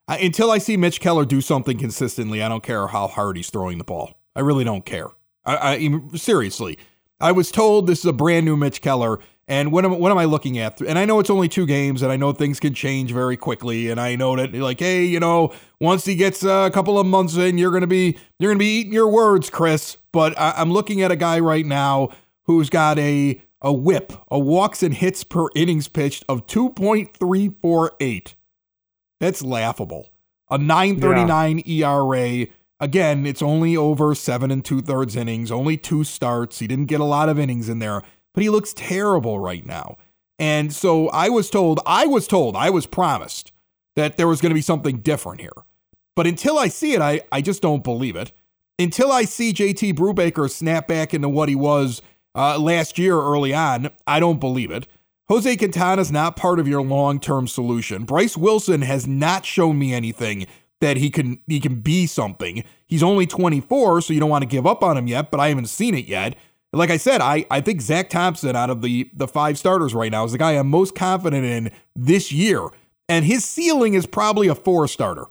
I, 0.08 0.18
until 0.18 0.50
I 0.50 0.58
see 0.58 0.76
Mitch 0.76 1.00
Keller 1.00 1.24
do 1.24 1.40
something 1.40 1.78
consistently, 1.78 2.42
I 2.42 2.48
don't 2.48 2.62
care 2.62 2.88
how 2.88 3.06
hard 3.08 3.36
he's 3.36 3.50
throwing 3.50 3.78
the 3.78 3.84
ball. 3.84 4.14
I 4.36 4.40
really 4.40 4.64
don't 4.64 4.84
care. 4.84 5.08
I, 5.44 5.74
I 6.12 6.16
seriously, 6.16 6.78
I 7.22 7.30
was 7.30 7.52
told 7.52 7.86
this 7.86 8.00
is 8.00 8.04
a 8.04 8.12
brand 8.12 8.44
new 8.44 8.56
Mitch 8.56 8.82
Keller, 8.82 9.20
and 9.46 9.70
what 9.70 9.84
am 9.84 9.98
what 9.98 10.10
am 10.10 10.18
I 10.18 10.24
looking 10.24 10.58
at? 10.58 10.80
And 10.80 10.98
I 10.98 11.04
know 11.04 11.20
it's 11.20 11.30
only 11.30 11.48
two 11.48 11.66
games, 11.66 12.02
and 12.02 12.10
I 12.10 12.16
know 12.16 12.32
things 12.32 12.58
can 12.58 12.74
change 12.74 13.12
very 13.12 13.36
quickly, 13.36 13.90
and 13.90 14.00
I 14.00 14.16
know 14.16 14.34
that 14.34 14.52
like, 14.52 14.80
hey, 14.80 15.04
you 15.04 15.20
know, 15.20 15.54
once 15.80 16.04
he 16.04 16.16
gets 16.16 16.42
a 16.42 16.68
couple 16.74 16.98
of 16.98 17.06
months 17.06 17.36
in, 17.36 17.58
you're 17.58 17.70
gonna 17.70 17.86
be 17.86 18.18
you're 18.40 18.50
gonna 18.50 18.58
be 18.58 18.80
eating 18.80 18.92
your 18.92 19.08
words, 19.08 19.50
Chris. 19.50 19.98
But 20.10 20.36
I, 20.36 20.54
I'm 20.56 20.72
looking 20.72 21.00
at 21.00 21.12
a 21.12 21.16
guy 21.16 21.38
right 21.38 21.64
now 21.64 22.08
who's 22.42 22.68
got 22.68 22.98
a 22.98 23.40
a 23.60 23.72
whip, 23.72 24.12
a 24.28 24.38
walks 24.40 24.82
and 24.82 24.92
hits 24.92 25.22
per 25.22 25.46
innings 25.54 25.86
pitched 25.86 26.24
of 26.28 26.46
2.348. 26.48 28.34
That's 29.20 29.42
laughable. 29.42 30.08
A 30.50 30.58
939 30.58 31.62
ERA. 31.66 32.46
Again, 32.82 33.26
it's 33.26 33.42
only 33.42 33.76
over 33.76 34.12
seven 34.12 34.50
and 34.50 34.64
two 34.64 34.82
thirds 34.82 35.14
innings, 35.14 35.52
only 35.52 35.76
two 35.76 36.02
starts. 36.02 36.58
He 36.58 36.66
didn't 36.66 36.86
get 36.86 36.98
a 36.98 37.04
lot 37.04 37.28
of 37.28 37.38
innings 37.38 37.68
in 37.68 37.78
there, 37.78 38.02
but 38.34 38.42
he 38.42 38.50
looks 38.50 38.74
terrible 38.74 39.38
right 39.38 39.64
now. 39.64 39.98
And 40.36 40.72
so 40.72 41.08
I 41.10 41.28
was 41.28 41.48
told, 41.48 41.78
I 41.86 42.06
was 42.06 42.26
told, 42.26 42.56
I 42.56 42.70
was 42.70 42.86
promised 42.86 43.52
that 43.94 44.16
there 44.16 44.26
was 44.26 44.40
going 44.40 44.50
to 44.50 44.56
be 44.56 44.60
something 44.60 44.96
different 44.96 45.40
here. 45.40 45.52
But 46.16 46.26
until 46.26 46.58
I 46.58 46.66
see 46.66 46.94
it, 46.94 47.00
I, 47.00 47.20
I 47.30 47.40
just 47.40 47.62
don't 47.62 47.84
believe 47.84 48.16
it. 48.16 48.32
Until 48.80 49.12
I 49.12 49.26
see 49.26 49.52
JT 49.52 49.94
Brubaker 49.94 50.50
snap 50.50 50.88
back 50.88 51.14
into 51.14 51.28
what 51.28 51.48
he 51.48 51.54
was 51.54 52.02
uh, 52.34 52.58
last 52.58 52.98
year 52.98 53.14
early 53.14 53.54
on, 53.54 53.90
I 54.08 54.18
don't 54.18 54.40
believe 54.40 54.72
it. 54.72 54.88
Jose 55.28 55.56
Quintana 55.56 56.02
is 56.02 56.10
not 56.10 56.34
part 56.34 56.58
of 56.58 56.66
your 56.66 56.82
long-term 56.82 57.46
solution. 57.46 58.02
Bryce 58.02 58.36
Wilson 58.36 58.82
has 58.82 59.06
not 59.06 59.46
shown 59.46 59.78
me 59.78 59.94
anything 59.94 60.48
that 60.82 60.96
he 60.98 61.10
can 61.10 61.40
he 61.46 61.60
can 61.60 61.80
be 61.80 62.06
something. 62.06 62.64
He's 62.86 63.02
only 63.02 63.26
24, 63.26 64.02
so 64.02 64.12
you 64.12 64.20
don't 64.20 64.28
want 64.28 64.42
to 64.42 64.48
give 64.48 64.66
up 64.66 64.82
on 64.82 64.98
him 64.98 65.06
yet, 65.06 65.30
but 65.30 65.40
I 65.40 65.48
haven't 65.48 65.68
seen 65.68 65.94
it 65.94 66.06
yet. 66.06 66.36
Like 66.74 66.90
I 66.90 66.96
said, 66.96 67.20
I, 67.20 67.46
I 67.50 67.60
think 67.60 67.80
Zach 67.80 68.10
Thompson 68.10 68.56
out 68.56 68.68
of 68.68 68.82
the 68.82 69.08
the 69.14 69.28
five 69.28 69.58
starters 69.58 69.94
right 69.94 70.10
now 70.10 70.24
is 70.24 70.32
the 70.32 70.38
guy 70.38 70.52
I'm 70.52 70.68
most 70.68 70.94
confident 70.94 71.44
in 71.44 71.70
this 71.96 72.32
year. 72.32 72.68
And 73.08 73.24
his 73.24 73.44
ceiling 73.44 73.94
is 73.94 74.06
probably 74.06 74.48
a 74.48 74.54
four 74.54 74.88
starter. 74.88 75.26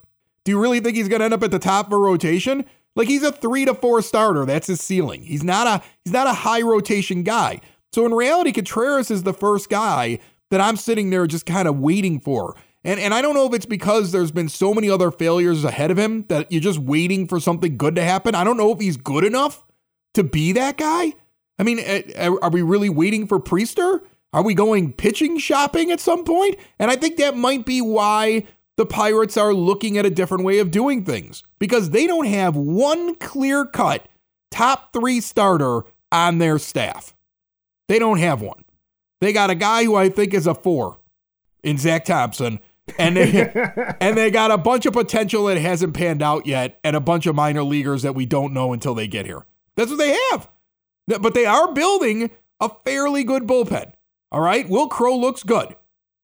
Do 0.45 0.51
you 0.51 0.59
really 0.59 0.79
think 0.79 0.95
he's 0.95 1.09
gonna 1.09 1.25
end 1.25 1.33
up 1.33 1.43
at 1.43 1.51
the 1.51 1.59
top 1.59 1.87
of 1.87 1.93
a 1.93 1.97
rotation? 1.97 2.65
Like 2.95 3.07
he's 3.07 3.23
a 3.23 3.31
three 3.31 3.65
to 3.65 3.73
four 3.73 4.01
starter. 4.01 4.45
That's 4.45 4.67
his 4.67 4.81
ceiling. 4.81 5.23
He's 5.23 5.43
not 5.43 5.67
a 5.67 5.83
he's 6.05 6.13
not 6.13 6.27
a 6.27 6.33
high 6.33 6.61
rotation 6.61 7.23
guy. 7.23 7.59
So 7.91 8.05
in 8.05 8.13
reality, 8.13 8.53
Contreras 8.53 9.11
is 9.11 9.23
the 9.23 9.33
first 9.33 9.69
guy 9.69 10.19
that 10.49 10.61
I'm 10.61 10.77
sitting 10.77 11.09
there 11.09 11.27
just 11.27 11.45
kind 11.45 11.67
of 11.67 11.79
waiting 11.79 12.21
for. 12.21 12.55
And 12.84 13.00
and 13.00 13.13
I 13.13 13.22
don't 13.22 13.36
know 13.36 13.46
if 13.46 13.54
it's 13.54 13.65
because 13.65 14.12
there's 14.12 14.32
been 14.32 14.50
so 14.50 14.74
many 14.74 14.89
other 14.89 15.12
failures 15.12 15.63
ahead 15.63 15.91
of 15.91 15.98
him 15.98 16.26
that 16.30 16.52
you're 16.52 16.62
just 16.62 16.80
waiting 16.80 17.28
for 17.28 17.39
something 17.39 17.78
good 17.78 17.96
to 17.96 18.04
happen. 18.04 18.36
I 18.36 18.44
don't 18.44 18.58
know 18.58 18.72
if 18.72 18.80
he's 18.80 18.98
good 18.98 19.24
enough 19.24 19.63
to 20.15 20.24
be 20.24 20.52
that 20.54 20.78
guy. 20.78 21.13
I 21.60 21.63
mean, 21.63 21.80
eh, 21.80 22.30
are 22.41 22.50
we 22.50 22.63
really 22.63 22.89
waiting 22.89 23.28
for 23.28 23.39
Priester? 23.39 24.02
Are 24.34 24.44
we 24.44 24.54
going 24.54 24.94
pitching 24.94 25.38
shopping 25.38 25.91
at 25.91 26.00
some 26.00 26.24
point? 26.24 26.58
And 26.80 26.89
I 26.89 26.96
think 26.96 27.17
that 27.17 27.38
might 27.38 27.65
be 27.65 27.82
why 27.82 28.46
the 28.78 28.86
Pirates 28.86 29.38
are 29.38 29.54
looking 29.54 29.98
at 29.98 30.06
a 30.06 30.10
different 30.10 30.44
way 30.44 30.60
of 30.60 30.72
doing 30.72 31.04
things 31.04 31.44
because 31.60 31.91
they 31.91 32.08
don't 32.08 32.26
have 32.26 32.56
one 32.56 33.15
clear 33.15 33.65
cut 33.65 34.08
top 34.50 34.94
three 34.94 35.22
starter 35.22 35.82
on 36.12 36.39
their 36.39 36.58
staff. 36.58 37.13
They 37.88 38.00
don't 38.00 38.20
have 38.20 38.41
one. 38.41 38.63
They 39.20 39.34
got 39.34 39.50
a 39.50 39.56
guy 39.56 39.84
who 39.84 39.96
I 39.96 40.10
think 40.10 40.34
is 40.34 40.48
a 40.48 40.56
four 40.56 40.98
in 41.63 41.78
Zach 41.78 42.06
Thompson, 42.06 42.60
and 42.97 43.17
they, 43.17 43.51
and 44.01 44.17
they 44.17 44.32
got 44.32 44.51
a 44.51 44.58
bunch 44.58 44.86
of 44.86 44.93
potential 44.93 45.45
that 45.45 45.58
hasn't 45.58 45.93
panned 45.93 46.21
out 46.21 46.45
yet, 46.45 46.80
and 46.84 46.95
a 46.95 47.01
bunch 47.01 47.25
of 47.25 47.36
minor 47.36 47.63
leaguers 47.63 48.01
that 48.04 48.15
we 48.15 48.25
don't 48.25 48.54
know 48.54 48.73
until 48.73 48.93
they 48.93 49.08
get 49.08 49.25
here. 49.25 49.45
That's 49.75 49.89
what 49.89 49.97
they 49.97 50.17
have. 50.32 50.49
But 51.08 51.34
they 51.34 51.45
are 51.45 51.73
building 51.73 52.32
a 52.60 52.69
fairly 52.86 53.23
good 53.23 53.43
bullpen. 53.43 53.93
All 54.32 54.41
right. 54.41 54.67
Wil 54.69 54.88
Crowe 54.88 55.17
looks 55.17 55.43
good. 55.43 55.75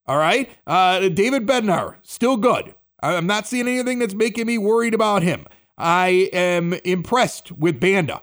All 0.05 0.17
right. 0.17 0.49
Uh, 0.65 1.09
David 1.09 1.45
Bednar, 1.45 1.95
still 2.01 2.37
good. 2.37 2.73
I'm 3.01 3.27
not 3.27 3.47
seeing 3.47 3.67
anything 3.67 3.99
that's 3.99 4.13
making 4.13 4.47
me 4.47 4.57
worried 4.57 4.93
about 4.93 5.23
him. 5.23 5.45
I 5.77 6.29
am 6.33 6.73
impressed 6.73 7.51
with 7.51 7.79
Banda. 7.79 8.21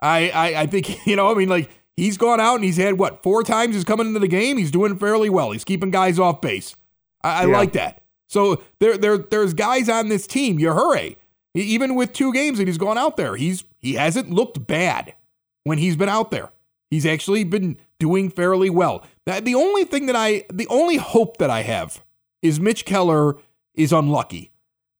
I, 0.00 0.30
I, 0.30 0.60
I 0.62 0.66
think, 0.66 1.06
you 1.06 1.16
know, 1.16 1.30
I 1.30 1.34
mean, 1.34 1.48
like, 1.48 1.70
he's 1.96 2.16
gone 2.16 2.40
out 2.40 2.56
and 2.56 2.64
he's 2.64 2.76
had 2.76 2.98
what, 2.98 3.22
four 3.22 3.42
times 3.42 3.74
he's 3.74 3.84
coming 3.84 4.06
into 4.06 4.20
the 4.20 4.28
game? 4.28 4.56
He's 4.56 4.70
doing 4.70 4.96
fairly 4.98 5.28
well. 5.28 5.50
He's 5.50 5.64
keeping 5.64 5.90
guys 5.90 6.18
off 6.18 6.40
base. 6.40 6.76
I, 7.24 7.42
I 7.42 7.46
Yeah. 7.46 7.56
like 7.56 7.72
that. 7.72 8.02
So 8.28 8.62
there, 8.80 8.96
there, 8.96 9.18
there's 9.18 9.54
guys 9.54 9.88
on 9.88 10.08
this 10.08 10.26
team. 10.26 10.58
Yajure, 10.58 11.16
E- 11.16 11.16
even 11.54 11.94
with 11.94 12.12
two 12.12 12.32
games 12.32 12.58
that 12.58 12.66
he's 12.66 12.78
gone 12.78 12.98
out 12.98 13.16
there, 13.16 13.36
he's 13.36 13.64
he 13.80 13.94
hasn't 13.94 14.30
looked 14.30 14.66
bad 14.66 15.14
when 15.64 15.78
he's 15.78 15.96
been 15.96 16.08
out 16.08 16.30
there. 16.30 16.50
He's 16.90 17.06
actually 17.06 17.44
been 17.44 17.76
doing 17.98 18.30
fairly 18.30 18.70
well. 18.70 19.04
That 19.26 19.44
the 19.44 19.54
only 19.54 19.84
thing 19.84 20.06
that 20.06 20.16
I, 20.16 20.44
the 20.52 20.66
only 20.68 20.96
hope 20.96 21.36
that 21.38 21.50
I 21.50 21.62
have 21.62 22.02
is 22.42 22.60
Mitch 22.60 22.84
Keller 22.84 23.36
is 23.74 23.92
unlucky 23.92 24.52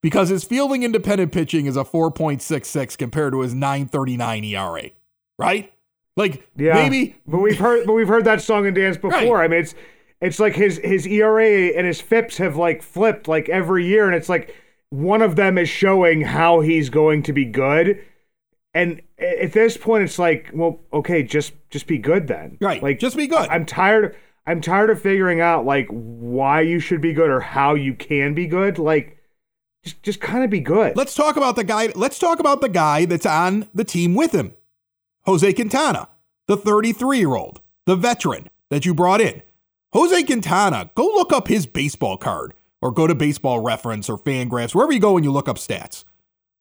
because 0.03 0.29
his 0.29 0.45
fielding 0.45 0.83
independent 0.83 1.33
pitching 1.33 1.67
is 1.67 1.77
a 1.77 1.85
4.66 1.85 2.97
compared 2.99 3.33
to 3.33 3.41
his 3.41 3.55
939 3.55 4.45
ERA, 4.45 4.91
right? 5.39 5.73
Like 6.17 6.49
Yeah, 6.57 6.75
maybe 6.75 7.17
but 7.27 7.39
we've 7.39 7.59
heard, 7.59 7.87
but 7.87 7.93
we've 7.95 8.09
heard 8.09 8.25
that 8.27 8.41
song 8.43 8.67
and 8.67 8.75
dance 8.77 8.97
before. 8.97 9.43
I 9.43 9.49
mean, 9.49 9.61
it's 9.61 9.75
it's 10.21 10.41
like 10.41 10.55
his 10.55 10.79
his 10.83 11.07
ERA 11.07 11.69
and 11.77 11.87
his 11.87 12.01
FIPS 12.01 12.39
have 12.39 12.57
like 12.57 12.83
flipped 12.83 13.29
like 13.29 13.49
every 13.49 13.87
year, 13.87 14.07
and 14.07 14.15
it's 14.15 14.29
like 14.29 14.55
one 14.91 15.23
of 15.23 15.37
them 15.37 15.59
is 15.59 15.69
showing 15.69 16.23
how 16.23 16.61
he's 16.61 16.89
going 16.89 17.23
to 17.25 17.33
be 17.33 17.45
good, 17.45 18.01
and 18.75 19.01
at 19.19 19.53
this 19.53 19.77
point, 19.77 20.05
it's 20.05 20.19
like, 20.19 20.51
well, 20.53 20.81
okay, 20.93 21.23
just 21.23 21.53
just 21.71 21.87
be 21.87 21.99
good 21.99 22.27
then, 22.27 22.59
Right, 22.61 22.83
Like, 22.83 22.99
just 22.99 23.17
be 23.17 23.27
good. 23.27 23.49
I'm 23.49 23.65
tired. 23.65 24.17
I'm 24.47 24.61
tired 24.61 24.91
of 24.91 25.01
figuring 25.01 25.41
out 25.41 25.65
like 25.65 25.87
why 25.89 26.61
you 26.61 26.79
should 26.81 27.01
be 27.01 27.13
good 27.15 27.31
or 27.31 27.41
how 27.41 27.75
you 27.75 27.95
can 27.95 28.35
be 28.35 28.47
good. 28.47 28.79
Like, 28.79 29.19
just 29.85 30.03
just 30.03 30.21
kind 30.21 30.45
of 30.45 30.51
be 30.51 30.61
good. 30.61 30.97
Let's 30.97 31.15
talk 31.15 31.37
about 31.37 31.57
the 31.57 31.65
guy. 31.65 31.93
Let's 31.95 32.19
talk 32.19 32.41
about 32.41 32.61
the 32.61 32.69
guy 32.69 33.05
that's 33.05 33.27
on 33.27 33.69
the 33.73 33.85
team 33.85 34.15
with 34.15 34.33
him, 34.33 34.55
Jose 35.23 35.53
Quintana, 35.53 36.09
the 36.49 36.57
33 36.57 37.19
year 37.19 37.35
old, 37.35 37.61
the 37.87 37.97
veteran 37.97 38.51
that 38.71 38.85
you 38.85 38.93
brought 38.93 39.21
in. 39.21 39.43
Jose 39.95 40.25
Quintana, 40.25 40.91
go 40.97 41.05
look 41.05 41.33
up 41.33 41.47
his 41.47 41.67
baseball 41.67 42.17
card 42.17 42.53
or 42.83 42.91
go 42.91 43.07
to 43.07 43.15
baseball 43.15 43.61
reference 43.61 44.11
or 44.11 44.19
Fangraphs, 44.19 44.75
wherever 44.75 44.93
you 44.93 44.99
go 44.99 45.17
and 45.17 45.25
you 45.25 45.31
look 45.31 45.49
up 45.49 45.57
stats. 45.57 46.05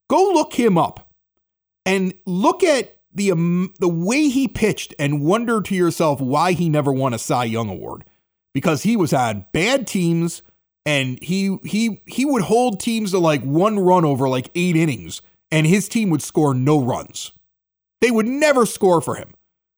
Go 0.08 0.32
look 0.34 0.54
him 0.54 0.78
up 0.78 1.10
and 1.84 2.14
look 2.28 2.64
at 2.64 2.98
the 3.14 3.32
um, 3.32 3.74
the 3.80 3.88
way 3.88 4.30
he 4.30 4.48
pitched 4.48 4.94
and 5.00 5.24
wonder 5.24 5.62
to 5.62 5.76
yourself 5.76 6.22
why 6.22 6.52
he 6.52 6.70
never 6.70 6.94
won 6.94 7.14
a 7.14 7.18
Cy 7.18 7.46
Young 7.46 7.70
award 7.70 8.04
because 8.54 8.84
he 8.84 8.96
was 8.96 9.14
on 9.14 9.46
bad 9.52 9.88
teams 9.88 10.44
and 10.86 11.22
he 11.24 11.58
he 11.64 12.02
he 12.06 12.26
would 12.26 12.44
hold 12.44 12.80
teams 12.80 13.12
to 13.12 13.20
like 13.20 13.42
one 13.42 13.80
run 13.80 14.06
over 14.06 14.30
like 14.30 14.50
8 14.54 14.76
innings 14.76 15.22
and 15.52 15.66
his 15.66 15.88
team 15.88 16.10
would 16.12 16.22
score 16.22 16.54
no 16.54 16.80
runs. 16.80 17.32
They 18.00 18.12
would 18.12 18.28
never 18.28 18.66
score 18.66 19.02
for 19.02 19.16
him. 19.16 19.34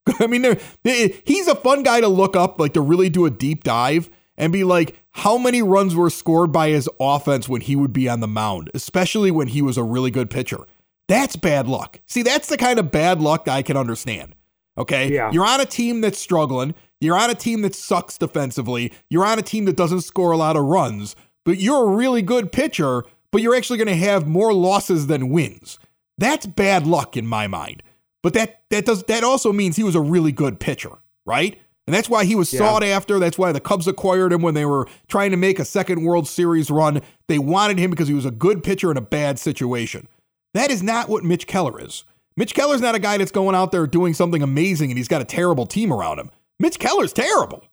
I 0.20 0.28
mean, 0.28 0.58
he's 0.84 1.48
a 1.48 1.56
fun 1.56 1.84
guy 1.84 2.02
to 2.02 2.08
look 2.08 2.36
up, 2.36 2.60
like 2.60 2.74
to 2.74 2.82
really 2.82 3.10
do 3.10 3.26
a 3.26 3.32
deep 3.32 3.63
dive 3.63 4.10
and 4.38 4.52
be 4.52 4.63
like, 4.63 4.96
how 5.12 5.38
many 5.38 5.62
runs 5.62 5.96
were 5.96 6.10
scored 6.10 6.52
by 6.52 6.70
his 6.70 6.89
offense 7.00 7.48
when 7.48 7.62
he 7.62 7.76
would 7.76 7.94
be 7.94 8.10
on 8.10 8.20
the 8.20 8.28
mound, 8.28 8.70
especially 8.74 9.32
when 9.32 9.48
he 9.48 9.62
was 9.62 9.78
a 9.78 9.84
really 9.84 10.12
good 10.12 10.30
pitcher. 10.30 10.60
That's 11.08 11.36
bad 11.36 11.68
luck. 11.68 12.00
See, 12.06 12.24
that's 12.24 12.48
the 12.48 12.58
kind 12.58 12.80
of 12.80 12.91
bad 12.91 13.22
luck 13.22 13.48
I 13.48 13.62
can 13.62 13.78
understand. 13.78 14.36
Okay. 14.78 15.13
Yeah. 15.13 15.32
You're 15.32 15.46
on 15.46 15.62
a 15.62 15.65
team 15.65 16.02
that's 16.02 16.20
struggling. 16.20 16.76
You're 17.00 17.18
on 17.18 17.30
a 17.30 17.36
team 17.36 17.62
that 17.62 17.76
sucks 17.76 18.18
defensively. 18.18 18.91
You're 19.10 19.26
on 19.26 19.39
a 19.39 19.44
team 19.44 19.65
that 19.65 19.78
doesn't 19.78 20.02
score 20.02 20.32
a 20.32 20.38
lot 20.38 20.58
of 20.58 20.65
runs, 20.65 21.15
but 21.46 21.60
you're 21.60 21.84
a 21.84 21.96
really 21.96 22.22
good 22.22 22.52
pitcher, 22.52 23.04
but 23.32 23.41
you're 23.41 23.56
actually 23.56 23.78
going 23.78 23.88
to 23.88 23.96
have 23.96 24.28
more 24.28 24.54
losses 24.54 25.08
than 25.08 25.30
wins. 25.30 25.80
That's 26.18 26.46
bad 26.46 26.88
luck 26.88 27.15
in 27.15 27.28
my 27.28 27.48
mind. 27.48 27.84
But 28.26 28.34
that 28.34 28.62
that 28.72 28.86
does 28.88 29.04
that 29.04 29.24
also 29.24 29.54
means 29.54 29.76
he 29.76 29.84
was 29.84 29.94
a 29.94 30.02
really 30.02 30.32
good 30.32 30.60
pitcher, 30.60 30.90
right? 31.28 31.62
And 31.86 31.94
that's 31.94 32.10
why 32.10 32.26
he 32.26 32.34
was 32.34 32.52
Yeah. 32.52 32.58
sought 32.58 32.84
after. 32.84 33.20
That's 33.20 33.38
why 33.38 33.52
the 33.52 33.60
Cubs 33.60 33.88
acquired 33.88 34.34
him 34.34 34.42
when 34.42 34.56
they 34.56 34.66
were 34.66 34.88
trying 35.08 35.30
to 35.30 35.38
make 35.38 35.60
a 35.60 35.64
second 35.64 36.04
World 36.04 36.28
Series 36.28 36.72
run. 36.72 37.04
They 37.28 37.38
wanted 37.38 37.78
him 37.78 37.92
because 37.92 38.08
he 38.08 38.16
was 38.16 38.26
a 38.26 38.32
good 38.32 38.64
pitcher 38.64 38.90
in 38.90 38.98
a 38.98 39.02
bad 39.02 39.38
situation. 39.38 40.08
That 40.56 40.72
is 40.72 40.82
not 40.82 41.08
what 41.08 41.24
Mitch 41.24 41.46
Keller 41.46 41.80
is. 41.80 42.04
Mitch 42.36 42.56
Keller's 42.56 42.82
not 42.82 42.96
a 42.96 43.00
guy 43.00 43.20
that's 43.20 43.30
going 43.30 43.54
out 43.56 43.72
there 43.72 43.86
doing 43.86 44.16
something 44.16 44.42
amazing 44.42 44.90
and 44.90 44.98
he's 44.98 45.08
got 45.08 45.22
a 45.22 45.26
terrible 45.26 45.68
team 45.68 45.94
around 45.94 46.18
him. 46.18 46.32
Mitch 46.60 46.80
Keller's 46.80 47.14
terrible. 47.14 47.64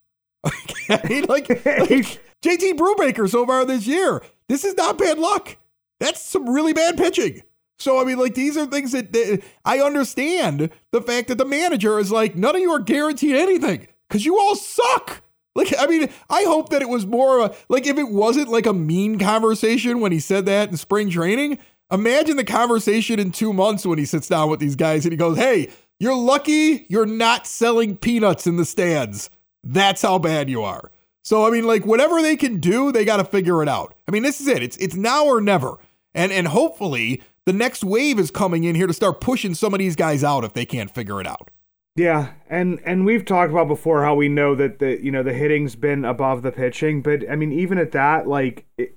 I 0.91 1.01
mean, 1.09 1.25
like, 1.31 1.49
like 1.49 1.65
JT 2.45 2.75
Brubaker 2.77 3.27
so 3.27 3.47
far 3.47 3.65
this 3.65 3.87
year. 3.87 4.21
This 4.51 4.67
is 4.67 4.75
not 4.77 4.99
bad 4.99 5.19
luck. 5.19 5.57
That's 5.99 6.21
some 6.21 6.47
really 6.51 6.75
bad 6.75 6.99
pitching. 6.99 7.41
So 7.83 8.01
I 8.01 8.05
mean, 8.05 8.19
like 8.19 8.35
these 8.35 8.57
are 8.57 8.67
things 8.67 8.93
that, 8.93 9.13
that 9.13 9.43
I 9.65 9.81
understand 9.81 10.71
the 10.93 11.03
fact 11.03 11.29
that 11.29 11.39
the 11.39 11.45
manager 11.45 11.99
is 11.99 12.13
like, 12.13 12.37
none 12.37 12.55
of 12.55 12.63
you 12.63 12.71
are 12.71 12.79
guaranteed 12.79 13.37
anything 13.37 13.89
because 14.09 14.25
you 14.25 14.39
all 14.39 14.55
suck. 14.55 15.23
Like, 15.55 15.75
I 15.79 15.87
mean, 15.87 16.09
I 16.31 16.45
hope 16.45 16.71
that 16.71 16.81
it 16.81 16.89
was 16.89 17.05
more 17.05 17.41
of 17.41 17.51
a, 17.51 17.55
like 17.69 17.87
if 17.87 17.99
it 17.99 18.09
wasn't 18.09 18.49
like 18.49 18.65
a 18.65 18.73
mean 18.73 19.19
conversation 19.19 20.01
when 20.01 20.13
he 20.13 20.21
said 20.21 20.47
that 20.47 20.71
in 20.71 20.77
spring 20.77 21.11
training. 21.11 21.59
Imagine 21.91 22.39
the 22.39 22.45
conversation 22.45 23.21
in 23.21 23.33
two 23.33 23.53
months 23.53 23.85
when 23.85 23.99
he 23.99 24.07
sits 24.07 24.29
down 24.29 24.49
with 24.49 24.61
these 24.61 24.77
guys 24.77 25.05
and 25.05 25.13
he 25.13 25.19
goes, 25.19 25.37
"Hey, 25.37 25.69
you're 26.01 26.17
lucky 26.17 26.87
you're 26.89 27.05
not 27.05 27.47
selling 27.47 27.99
peanuts 27.99 28.47
in 28.47 28.57
the 28.57 28.65
stands. 28.65 29.29
That's 29.63 30.01
how 30.01 30.19
bad 30.19 30.49
you 30.49 30.63
are." 30.63 30.91
So 31.23 31.47
I 31.47 31.51
mean, 31.51 31.67
like 31.67 31.85
whatever 31.85 32.23
they 32.23 32.37
can 32.37 32.59
do, 32.59 32.93
they 32.93 33.05
got 33.05 33.19
to 33.19 33.25
figure 33.25 33.63
it 33.63 33.69
out. 33.69 33.95
I 34.09 34.11
mean, 34.11 34.23
this 34.23 34.41
is 34.41 34.49
it. 34.49 34.63
It's 34.63 34.79
it's 34.79 34.95
now 34.95 35.27
or 35.27 35.43
never. 35.43 35.77
And 36.15 36.33
and 36.33 36.49
hopefully 36.49 37.23
the 37.47 37.53
next 37.53 37.83
wave 37.85 38.19
is 38.19 38.31
coming 38.31 38.65
in 38.65 38.75
here 38.75 38.87
to 38.87 38.93
start 38.93 39.21
pushing 39.21 39.55
some 39.55 39.75
of 39.75 39.79
these 39.79 39.97
guys 39.97 40.23
out 40.23 40.45
if 40.45 40.53
they 40.53 40.65
can't 40.65 40.93
figure 40.93 41.21
it 41.21 41.27
out. 41.27 41.51
Yeah, 41.95 42.33
and 42.49 42.81
and 42.85 43.05
we've 43.05 43.25
talked 43.25 43.53
about 43.53 43.69
before 43.69 44.03
how 44.05 44.15
we 44.15 44.29
know 44.29 44.55
that 44.55 44.79
the 44.79 45.03
you 45.03 45.11
know 45.11 45.23
the 45.23 45.33
hitting's 45.33 45.77
been 45.77 46.05
above 46.05 46.43
the 46.43 46.53
pitching, 46.53 47.03
but 47.03 47.29
I 47.31 47.37
mean 47.37 47.53
even 47.53 47.79
at 47.79 47.93
that, 47.93 48.27
like 48.27 48.65
it, 48.79 48.97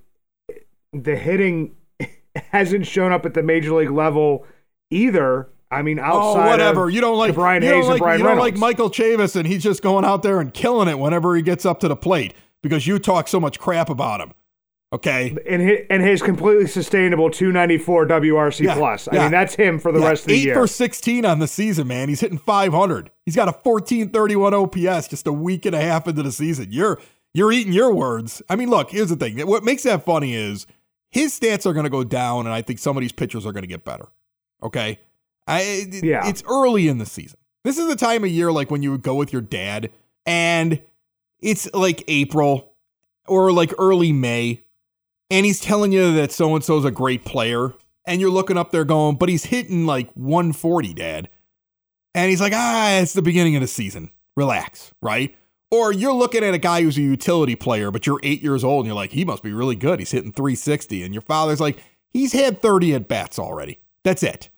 the 0.94 1.16
hitting 1.16 1.76
hasn't 2.36 2.88
shown 2.88 3.12
up 3.12 3.26
at 3.26 3.34
the 3.34 3.44
major 3.44 3.74
league 3.74 3.92
level 3.92 4.46
either. 4.92 5.50
I 5.72 5.82
mean, 5.82 6.00
oh, 6.00 6.04
outside 6.04 6.48
oh, 6.48 6.52
whatever. 6.52 6.88
Of 6.88 6.94
you 6.94 7.02
don't 7.02 7.18
like 7.18 7.34
Brian 7.34 7.64
Hayes 7.64 7.72
don't 7.72 7.84
like, 7.84 7.92
and 7.92 8.00
Brian 8.00 8.20
you 8.20 8.24
don't 8.24 8.38
Reynolds. 8.38 8.54
like 8.54 8.60
Michael 8.60 8.90
Chavis, 8.90 9.36
and 9.36 9.46
he's 9.46 9.64
just 9.64 9.82
going 9.82 10.06
out 10.06 10.24
there 10.24 10.40
and 10.40 10.54
killing 10.54 10.88
it 10.88 10.98
whenever 10.98 11.36
he 11.36 11.42
gets 11.42 11.66
up 11.66 11.80
to 11.82 11.88
the 11.90 11.96
plate 11.98 12.34
because 12.62 12.88
you 12.88 12.98
talk 12.98 13.28
so 13.28 13.40
much 13.40 13.60
crap 13.60 13.90
about 13.90 14.22
him. 14.22 14.34
Okay. 14.96 15.36
and 15.48 15.62
his, 15.62 15.80
and 15.90 16.04
his 16.04 16.22
completely 16.22 16.68
sustainable 16.68 17.30
294 17.30 18.08
WRC 18.08 18.62
Yeah, 18.66 18.76
plus. 18.76 19.08
I 19.08 19.16
yeah. 19.16 19.22
mean, 19.24 19.32
that's 19.32 19.56
him 19.56 19.78
for 19.80 19.92
the 19.92 20.00
Yeah, 20.00 20.08
rest 20.10 20.24
of 20.24 20.28
the 20.30 20.34
eight 20.36 20.44
year. 20.44 20.54
for 20.56 20.68
16 20.68 21.26
on 21.26 21.40
the 21.40 21.48
season, 21.48 21.88
man. 21.88 22.10
He's 22.10 22.20
hitting 22.22 22.38
500. 22.38 23.12
He's 23.26 23.36
got 23.36 23.48
a 23.48 23.52
1431 23.52 24.54
OPS 24.54 25.08
just 25.08 25.28
a 25.28 25.34
week 25.34 25.66
and 25.66 25.76
a 25.76 25.82
half 25.82 26.08
into 26.08 26.24
the 26.24 26.32
season. 26.32 26.68
You're 26.72 27.00
you're 27.34 27.52
eating 27.52 27.74
your 27.74 27.94
words. 27.94 28.42
I 28.50 28.56
mean, 28.56 28.70
look, 28.70 28.92
here's 28.92 29.10
the 29.10 29.16
thing. 29.18 29.38
What 29.46 29.64
makes 29.64 29.84
that 29.84 30.06
funny 30.06 30.34
is 30.36 30.66
his 31.12 31.38
stats 31.38 31.66
are 31.66 31.74
going 31.74 31.84
to 31.84 31.90
go 31.90 32.04
down, 32.06 32.46
and 32.46 32.54
I 32.54 32.62
think 32.62 32.80
some 32.80 32.96
of 32.96 33.02
these 33.02 33.12
pitchers 33.12 33.46
are 33.46 33.52
going 33.52 33.64
to 33.64 33.68
get 33.68 33.84
better. 33.84 34.08
Okay, 34.64 35.00
I 35.48 35.62
it- 35.62 36.04
Yeah. 36.04 36.28
it's 36.28 36.44
early 36.50 36.88
in 36.88 36.98
the 36.98 37.06
season. 37.06 37.38
This 37.66 37.78
is 37.78 37.88
the 37.88 37.96
time 37.96 38.24
of 38.24 38.30
year 38.30 38.52
like 38.52 38.72
when 38.72 38.82
you 38.84 38.92
would 38.92 39.02
go 39.04 39.16
with 39.16 39.34
your 39.34 39.42
dad, 39.42 39.92
and 40.26 40.82
it's 41.42 41.68
like 41.74 42.04
April 42.08 42.74
or 43.28 43.52
like 43.52 43.74
early 43.80 44.14
May, 44.14 44.64
and 45.30 45.46
he's 45.46 45.60
telling 45.60 45.92
you 45.92 46.14
that 46.14 46.32
so 46.32 46.56
and 46.56 46.64
so's 46.64 46.86
a 46.86 46.92
great 46.92 47.26
player, 47.26 47.74
and 48.06 48.22
you're 48.22 48.30
looking 48.30 48.58
up 48.58 48.72
there 48.72 48.86
going, 48.86 49.16
but 49.16 49.30
he's 49.30 49.46
hitting 49.46 49.86
like 49.86 50.12
140, 50.14 50.94
Dad. 50.94 51.30
And 52.14 52.30
he's 52.30 52.42
like, 52.42 52.54
ah, 52.56 52.98
it's 53.00 53.14
the 53.14 53.22
beginning 53.22 53.56
of 53.56 53.62
the 53.62 53.68
season. 53.68 54.10
Relax, 54.38 54.94
right? 55.02 55.36
Or 55.72 55.92
you're 55.92 56.14
looking 56.14 56.44
at 56.44 56.54
a 56.54 56.60
guy 56.60 56.82
who's 56.82 56.98
a 56.98 57.02
utility 57.02 57.56
player, 57.56 57.92
but 57.92 58.08
you're 58.08 58.22
eight 58.24 58.42
years 58.42 58.64
old 58.64 58.86
and 58.86 58.88
you're 58.88 58.96
like, 58.96 59.12
he 59.12 59.26
must 59.26 59.44
be 59.44 59.52
really 59.52 59.76
good. 59.76 60.00
He's 60.00 60.12
hitting 60.12 60.32
360. 60.32 61.04
And 61.04 61.14
your 61.14 61.22
father's 61.22 61.60
like, 61.60 61.80
he's 62.12 62.32
had 62.32 62.62
30 62.62 62.94
at 62.94 63.08
bats 63.08 63.38
already. 63.38 63.80
That's 64.04 64.24
it. 64.24 64.50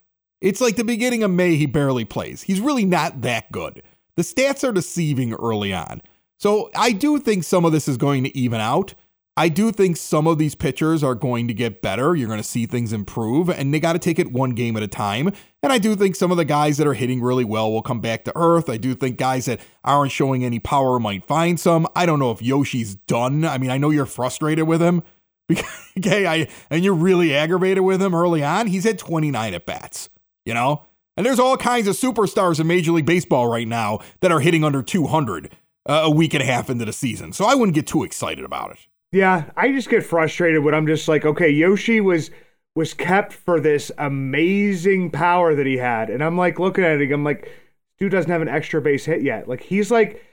It's 0.41 0.61
like 0.61 0.75
the 0.75 0.83
beginning 0.83 1.23
of 1.23 1.31
May, 1.31 1.55
he 1.55 1.65
barely 1.65 2.05
plays. 2.05 2.43
He's 2.43 2.59
really 2.59 2.85
not 2.85 3.21
that 3.21 3.51
good. 3.51 3.81
The 4.15 4.21
stats 4.21 4.67
are 4.67 4.71
deceiving 4.71 5.33
early 5.33 5.73
on. 5.73 6.01
So 6.37 6.69
I 6.75 6.91
do 6.91 7.17
think 7.17 7.43
some 7.43 7.65
of 7.65 7.71
this 7.71 7.87
is 7.87 7.97
going 7.97 8.23
to 8.25 8.37
even 8.37 8.61
out. 8.61 8.93
I 9.37 9.49
do 9.49 9.71
think 9.71 9.97
some 9.97 10.25
of 10.25 10.39
these 10.39 10.55
pitchers 10.55 11.03
are 11.03 11.13
going 11.13 11.47
to 11.47 11.53
get 11.53 11.83
better. 11.83 12.15
You're 12.15 12.27
going 12.27 12.39
to 12.39 12.43
see 12.43 12.65
things 12.65 12.91
improve, 12.91 13.51
and 13.51 13.71
they 13.71 13.79
got 13.79 13.93
to 13.93 13.99
take 13.99 14.17
it 14.17 14.31
one 14.31 14.55
game 14.55 14.75
at 14.75 14.81
a 14.81 14.87
time. 14.87 15.31
And 15.61 15.71
I 15.71 15.77
do 15.77 15.95
think 15.95 16.15
some 16.15 16.31
of 16.31 16.37
the 16.37 16.45
guys 16.45 16.77
that 16.77 16.87
are 16.87 16.95
hitting 16.95 17.21
really 17.21 17.45
well 17.45 17.71
will 17.71 17.83
come 17.83 18.01
back 18.01 18.25
to 18.25 18.33
earth. 18.35 18.67
I 18.67 18.77
do 18.77 18.95
think 18.95 19.17
guys 19.17 19.45
that 19.45 19.59
aren't 19.83 20.11
showing 20.11 20.43
any 20.43 20.57
power 20.57 20.99
might 20.99 21.23
find 21.23 21.59
some. 21.59 21.87
I 21.95 22.07
don't 22.07 22.17
know 22.17 22.31
if 22.31 22.41
Yoshi's 22.41 22.95
done. 22.95 23.45
I 23.45 23.59
mean, 23.59 23.69
I 23.69 23.77
know 23.77 23.91
you're 23.91 24.07
frustrated 24.07 24.67
with 24.67 24.81
him. 24.81 25.03
okay, 25.99 26.25
I 26.25 26.47
and 26.71 26.83
you're 26.83 26.95
really 26.95 27.35
aggravated 27.35 27.83
with 27.83 28.01
him 28.01 28.15
early 28.15 28.43
on. 28.43 28.65
He's 28.65 28.85
had 28.85 28.97
29 28.97 29.53
at 29.53 29.65
bats, 29.67 30.09
you 30.45 30.55
know? 30.55 30.83
And 31.15 31.23
there's 31.23 31.39
all 31.39 31.57
kinds 31.57 31.87
of 31.87 31.95
superstars 31.95 32.59
in 32.59 32.65
Major 32.65 32.91
League 32.91 33.05
Baseball 33.05 33.47
right 33.47 33.67
now 33.67 33.99
that 34.21 34.31
are 34.31 34.39
hitting 34.39 34.63
under 34.63 34.81
200 34.81 35.51
uh, 35.87 36.01
a 36.05 36.09
week 36.09 36.33
and 36.33 36.41
a 36.41 36.45
half 36.45 36.71
into 36.71 36.85
the 36.85 36.93
season. 36.93 37.33
So 37.33 37.45
I 37.45 37.53
wouldn't 37.53 37.75
get 37.75 37.85
too 37.85 38.03
excited 38.03 38.43
about 38.43 38.71
it. 38.71 38.79
Yeah, 39.11 39.51
I 39.55 39.71
just 39.71 39.89
get 39.89 40.05
frustrated 40.05 40.63
when 40.63 40.73
I'm 40.73 40.87
just 40.87 41.07
like, 41.07 41.25
okay, 41.25 41.49
Yoshi 41.49 42.01
was 42.01 42.29
was 42.75 42.93
kept 42.93 43.33
for 43.33 43.59
this 43.59 43.91
amazing 43.97 45.09
power 45.09 45.55
that 45.55 45.65
he 45.65 45.77
had, 45.77 46.09
and 46.09 46.23
I'm 46.23 46.37
like 46.37 46.59
looking 46.59 46.83
at 46.83 47.01
it, 47.01 47.11
I'm 47.11 47.23
like, 47.23 47.49
dude 47.97 48.11
doesn't 48.11 48.29
have 48.29 48.41
an 48.41 48.47
extra 48.49 48.81
base 48.81 49.05
hit 49.05 49.21
yet. 49.23 49.47
Like 49.47 49.61
he's 49.63 49.89
like, 49.89 50.23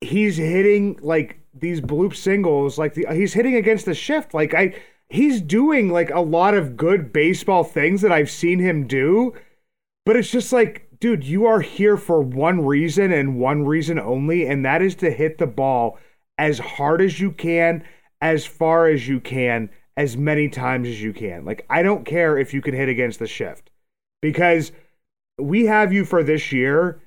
he's 0.00 0.36
hitting 0.36 0.98
like 1.02 1.40
these 1.54 1.80
bloop 1.80 2.14
singles, 2.14 2.78
like 2.78 2.94
the, 2.94 3.06
he's 3.12 3.34
hitting 3.34 3.56
against 3.56 3.86
the 3.86 3.94
shift. 3.94 4.34
Like 4.34 4.54
I, 4.54 4.74
he's 5.08 5.40
doing 5.40 5.90
like 5.90 6.10
a 6.10 6.20
lot 6.20 6.54
of 6.54 6.76
good 6.76 7.12
baseball 7.12 7.64
things 7.64 8.00
that 8.02 8.12
I've 8.12 8.30
seen 8.30 8.58
him 8.58 8.86
do, 8.86 9.34
but 10.06 10.16
it's 10.16 10.30
just 10.30 10.52
like, 10.52 10.88
dude, 11.00 11.24
you 11.24 11.46
are 11.46 11.60
here 11.60 11.96
for 11.96 12.20
one 12.20 12.64
reason 12.64 13.12
and 13.12 13.38
one 13.40 13.64
reason 13.64 13.98
only, 13.98 14.46
and 14.46 14.64
that 14.64 14.82
is 14.82 14.94
to 14.96 15.10
hit 15.10 15.38
the 15.38 15.46
ball 15.46 15.98
as 16.38 16.58
hard 16.58 17.00
as 17.02 17.20
you 17.20 17.30
can, 17.30 17.84
as 18.22 18.46
far 18.46 18.86
as 18.86 19.06
you 19.06 19.20
can, 19.20 19.68
as 19.96 20.16
many 20.16 20.48
times 20.48 20.88
as 20.88 21.02
you 21.02 21.12
can. 21.12 21.44
Like, 21.44 21.66
I 21.68 21.82
don't 21.82 22.06
care 22.06 22.38
if 22.38 22.54
you 22.54 22.62
can 22.62 22.72
hit 22.72 22.88
against 22.88 23.18
the 23.18 23.26
shift 23.26 23.70
because 24.22 24.72
we 25.38 25.66
have 25.66 25.92
you 25.92 26.06
for 26.06 26.22
this 26.22 26.52
year. 26.52 27.00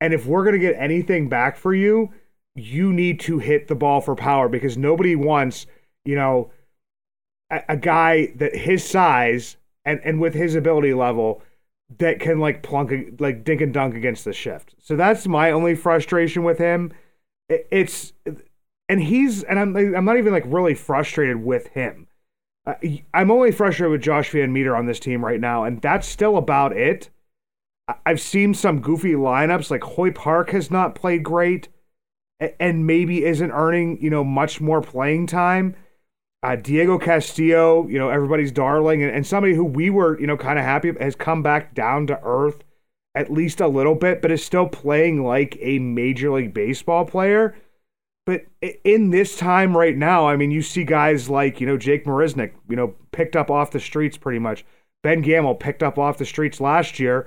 And 0.00 0.12
if 0.12 0.26
we're 0.26 0.42
going 0.42 0.54
to 0.54 0.58
get 0.58 0.74
anything 0.76 1.28
back 1.28 1.56
for 1.56 1.72
you, 1.72 2.10
you 2.56 2.92
need 2.92 3.20
to 3.20 3.38
hit 3.38 3.68
the 3.68 3.74
ball 3.76 4.00
for 4.00 4.16
power 4.16 4.48
because 4.48 4.76
nobody 4.76 5.14
wants, 5.14 5.66
you 6.04 6.16
know, 6.16 6.50
a, 7.50 7.62
a 7.68 7.76
guy 7.76 8.32
that 8.36 8.56
his 8.56 8.82
size 8.84 9.58
and, 9.84 10.00
and 10.04 10.20
with 10.20 10.34
his 10.34 10.54
ability 10.54 10.94
level 10.94 11.42
that 11.98 12.18
can 12.18 12.40
like 12.40 12.62
plunk, 12.62 13.20
like 13.20 13.44
dink 13.44 13.60
and 13.60 13.72
dunk 13.74 13.94
against 13.94 14.24
the 14.24 14.32
shift. 14.32 14.74
So 14.78 14.96
that's 14.96 15.28
my 15.28 15.50
only 15.50 15.74
frustration 15.74 16.42
with 16.42 16.58
him. 16.58 16.92
It- 17.48 17.68
It's, 17.70 18.12
and 18.92 19.02
he's, 19.02 19.42
and 19.42 19.58
I'm, 19.58 19.74
I'm 19.74 20.04
not 20.04 20.18
even 20.18 20.34
like 20.34 20.44
really 20.46 20.74
frustrated 20.74 21.42
with 21.42 21.68
him. 21.68 22.08
Uh, 22.66 22.74
I'm 23.14 23.30
only 23.30 23.50
frustrated 23.50 23.90
with 23.90 24.02
Josh 24.02 24.30
VanMeter 24.32 24.76
on 24.76 24.84
this 24.84 25.00
team 25.00 25.24
right 25.24 25.40
now, 25.40 25.64
and 25.64 25.80
that's 25.80 26.06
still 26.06 26.36
about 26.36 26.76
it. 26.76 27.08
I've 28.04 28.20
seen 28.20 28.52
some 28.52 28.80
goofy 28.80 29.14
lineups, 29.14 29.70
like 29.70 29.82
Hoy 29.82 30.10
Park 30.10 30.50
has 30.50 30.70
not 30.70 30.94
played 30.94 31.22
great, 31.22 31.68
and 32.60 32.86
maybe 32.86 33.24
isn't 33.24 33.50
earning 33.50 33.98
you 34.02 34.10
know 34.10 34.24
much 34.24 34.60
more 34.60 34.82
playing 34.82 35.26
time. 35.26 35.74
Uh, 36.42 36.56
Diego 36.56 36.98
Castillo, 36.98 37.88
you 37.88 37.98
know 37.98 38.10
everybody's 38.10 38.52
darling, 38.52 39.02
and, 39.02 39.10
and 39.10 39.26
somebody 39.26 39.54
who 39.54 39.64
we 39.64 39.88
were 39.88 40.20
you 40.20 40.26
know 40.26 40.36
kind 40.36 40.58
of 40.58 40.66
happy 40.66 40.92
has 41.00 41.16
come 41.16 41.42
back 41.42 41.74
down 41.74 42.06
to 42.08 42.20
earth 42.22 42.62
at 43.14 43.32
least 43.32 43.58
a 43.58 43.68
little 43.68 43.94
bit, 43.94 44.20
but 44.20 44.30
is 44.30 44.44
still 44.44 44.68
playing 44.68 45.24
like 45.24 45.56
a 45.60 45.78
major 45.78 46.30
league 46.30 46.52
baseball 46.52 47.06
player. 47.06 47.54
But 48.24 48.46
in 48.84 49.10
this 49.10 49.36
time 49.36 49.76
right 49.76 49.96
now, 49.96 50.28
I 50.28 50.36
mean, 50.36 50.52
you 50.52 50.62
see 50.62 50.84
guys 50.84 51.28
like, 51.28 51.60
you 51.60 51.66
know, 51.66 51.76
Jake 51.76 52.04
Marisnick, 52.04 52.52
you 52.68 52.76
know, 52.76 52.94
picked 53.10 53.34
up 53.34 53.50
off 53.50 53.72
the 53.72 53.80
streets 53.80 54.16
pretty 54.16 54.38
much. 54.38 54.64
Ben 55.02 55.22
Gamel 55.22 55.56
picked 55.56 55.82
up 55.82 55.98
off 55.98 56.18
the 56.18 56.24
streets 56.24 56.60
last 56.60 57.00
year. 57.00 57.26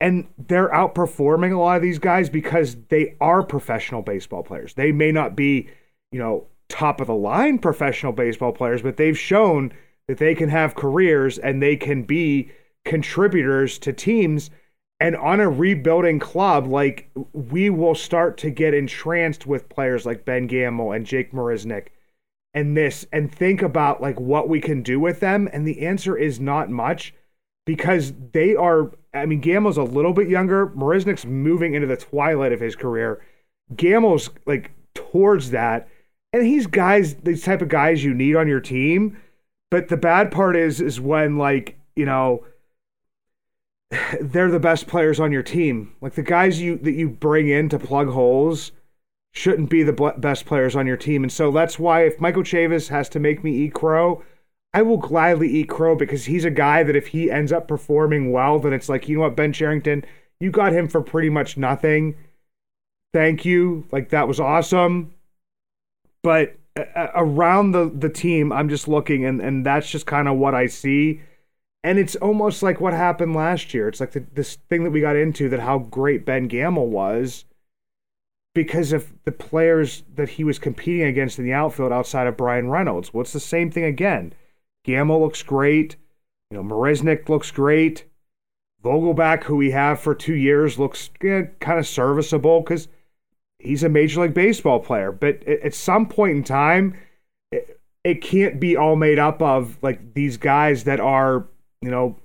And 0.00 0.28
they're 0.38 0.68
outperforming 0.68 1.52
a 1.52 1.58
lot 1.58 1.76
of 1.76 1.82
these 1.82 1.98
guys 1.98 2.28
because 2.28 2.76
they 2.88 3.16
are 3.20 3.42
professional 3.42 4.02
baseball 4.02 4.44
players. 4.44 4.74
They 4.74 4.92
may 4.92 5.10
not 5.10 5.34
be, 5.34 5.68
you 6.12 6.20
know, 6.20 6.46
top 6.68 7.00
of 7.00 7.08
the 7.08 7.14
line 7.14 7.58
professional 7.58 8.12
baseball 8.12 8.52
players, 8.52 8.82
but 8.82 8.96
they've 8.96 9.18
shown 9.18 9.72
that 10.06 10.18
they 10.18 10.34
can 10.34 10.50
have 10.50 10.74
careers 10.74 11.38
and 11.38 11.60
they 11.62 11.74
can 11.74 12.04
be 12.04 12.50
contributors 12.84 13.78
to 13.80 13.92
teams 13.92 14.50
and 15.00 15.16
on 15.16 15.40
a 15.40 15.48
rebuilding 15.48 16.18
club, 16.18 16.66
like 16.66 17.10
we 17.32 17.70
will 17.70 17.94
start 17.94 18.36
to 18.38 18.50
get 18.50 18.74
entranced 18.74 19.46
with 19.46 19.68
players 19.68 20.04
like 20.04 20.24
Ben 20.24 20.46
Gamel 20.46 20.92
and 20.92 21.06
Jake 21.06 21.32
Marisnick 21.32 21.88
and 22.54 22.76
this 22.76 23.06
and 23.12 23.32
think 23.32 23.62
about 23.62 24.00
like 24.00 24.18
what 24.18 24.48
we 24.48 24.60
can 24.60 24.82
do 24.82 24.98
with 24.98 25.20
them. 25.20 25.48
And 25.52 25.66
the 25.66 25.86
answer 25.86 26.16
is 26.16 26.40
not 26.40 26.70
much 26.70 27.14
because 27.66 28.12
they 28.32 28.56
are 28.56 28.90
I 29.14 29.26
mean, 29.26 29.40
Gamel's 29.40 29.76
a 29.76 29.82
little 29.82 30.12
bit 30.12 30.28
younger. 30.28 30.68
Marisnick's 30.68 31.24
moving 31.24 31.74
into 31.74 31.86
the 31.86 31.96
twilight 31.96 32.52
of 32.52 32.60
his 32.60 32.76
career. 32.76 33.24
Gamel's 33.74 34.30
like 34.46 34.70
towards 34.94 35.50
that. 35.50 35.88
And 36.32 36.44
he's 36.44 36.66
guys, 36.66 37.14
these 37.16 37.42
type 37.42 37.62
of 37.62 37.68
guys 37.68 38.04
you 38.04 38.14
need 38.14 38.36
on 38.36 38.48
your 38.48 38.60
team. 38.60 39.16
But 39.70 39.88
the 39.88 39.96
bad 39.96 40.30
part 40.30 40.56
is 40.56 40.80
is 40.80 41.00
when 41.00 41.36
like, 41.38 41.78
you 41.96 42.04
know, 42.04 42.44
they're 44.20 44.50
the 44.50 44.60
best 44.60 44.86
players 44.86 45.20
on 45.20 45.32
your 45.32 45.42
team. 45.42 45.94
Like 46.00 46.14
the 46.14 46.22
guys 46.22 46.60
you 46.60 46.76
that 46.78 46.92
you 46.92 47.08
bring 47.08 47.48
in 47.48 47.68
to 47.70 47.78
plug 47.78 48.08
holes 48.08 48.72
shouldn't 49.32 49.70
be 49.70 49.82
the 49.82 50.14
best 50.18 50.46
players 50.46 50.74
on 50.74 50.86
your 50.86 50.96
team. 50.96 51.22
And 51.22 51.32
so 51.32 51.50
that's 51.50 51.78
why 51.78 52.04
if 52.04 52.20
Michael 52.20 52.42
Chavis 52.42 52.88
has 52.88 53.08
to 53.10 53.20
make 53.20 53.44
me 53.44 53.52
eat 53.52 53.74
crow, 53.74 54.24
I 54.74 54.82
will 54.82 54.96
gladly 54.96 55.48
eat 55.48 55.68
crow 55.68 55.94
because 55.94 56.26
he's 56.26 56.44
a 56.44 56.50
guy 56.50 56.82
that 56.82 56.96
if 56.96 57.08
he 57.08 57.30
ends 57.30 57.52
up 57.52 57.68
performing 57.68 58.32
well, 58.32 58.58
then 58.58 58.72
it's 58.72 58.88
like, 58.88 59.08
you 59.08 59.16
know 59.16 59.22
what, 59.22 59.36
Ben 59.36 59.52
Cherington, 59.52 60.04
you 60.40 60.50
got 60.50 60.72
him 60.72 60.88
for 60.88 61.02
pretty 61.02 61.30
much 61.30 61.56
nothing. 61.56 62.16
Thank 63.12 63.44
you. 63.44 63.86
Like 63.92 64.10
that 64.10 64.28
was 64.28 64.40
awesome. 64.40 65.14
But 66.22 66.56
around 66.96 67.72
the 67.72 67.90
the 67.94 68.08
team, 68.08 68.52
I'm 68.52 68.68
just 68.68 68.88
looking 68.88 69.24
and 69.24 69.40
and 69.40 69.64
that's 69.64 69.90
just 69.90 70.06
kind 70.06 70.28
of 70.28 70.36
what 70.36 70.54
I 70.54 70.66
see. 70.66 71.20
And 71.84 71.98
it's 71.98 72.16
almost 72.16 72.62
like 72.62 72.80
what 72.80 72.92
happened 72.92 73.34
last 73.34 73.72
year. 73.72 73.88
It's 73.88 74.00
like 74.00 74.12
the, 74.12 74.24
this 74.34 74.56
thing 74.68 74.84
that 74.84 74.90
we 74.90 75.00
got 75.00 75.16
into 75.16 75.48
that 75.48 75.60
how 75.60 75.78
great 75.78 76.26
Ben 76.26 76.48
Gamel 76.48 76.88
was 76.88 77.44
because 78.54 78.92
of 78.92 79.12
the 79.24 79.32
players 79.32 80.02
that 80.16 80.30
he 80.30 80.42
was 80.42 80.58
competing 80.58 81.06
against 81.06 81.38
in 81.38 81.44
the 81.44 81.52
outfield 81.52 81.92
outside 81.92 82.26
of 82.26 82.36
Bryan 82.36 82.68
Reynolds. 82.68 83.14
Well, 83.14 83.20
it's 83.20 83.32
the 83.32 83.40
same 83.40 83.70
thing 83.70 83.84
again. 83.84 84.32
Gamel 84.84 85.20
looks 85.20 85.42
great. 85.42 85.96
You 86.50 86.56
know, 86.56 86.64
Marisnick 86.64 87.28
looks 87.28 87.50
great. 87.50 88.04
Vogelbach, 88.82 89.44
who 89.44 89.56
we 89.56 89.70
have 89.70 90.00
for 90.00 90.14
two 90.14 90.34
years, 90.34 90.78
looks 90.78 91.10
kind 91.20 91.78
of 91.78 91.86
serviceable 91.86 92.60
because 92.60 92.88
he's 93.58 93.82
a 93.82 93.88
Major 93.88 94.22
League 94.22 94.34
Baseball 94.34 94.80
player. 94.80 95.12
But 95.12 95.46
at 95.46 95.74
some 95.74 96.06
point 96.06 96.36
in 96.36 96.44
time, 96.44 96.96
it, 97.52 97.80
it 98.02 98.22
can't 98.22 98.58
be 98.58 98.76
all 98.76 98.96
made 98.96 99.18
up 99.18 99.42
of 99.42 99.78
like 99.82 100.14
these 100.14 100.36
guys 100.36 100.84
that 100.84 101.00
are, 101.00 101.46
you 101.82 101.90
know, 101.90 102.16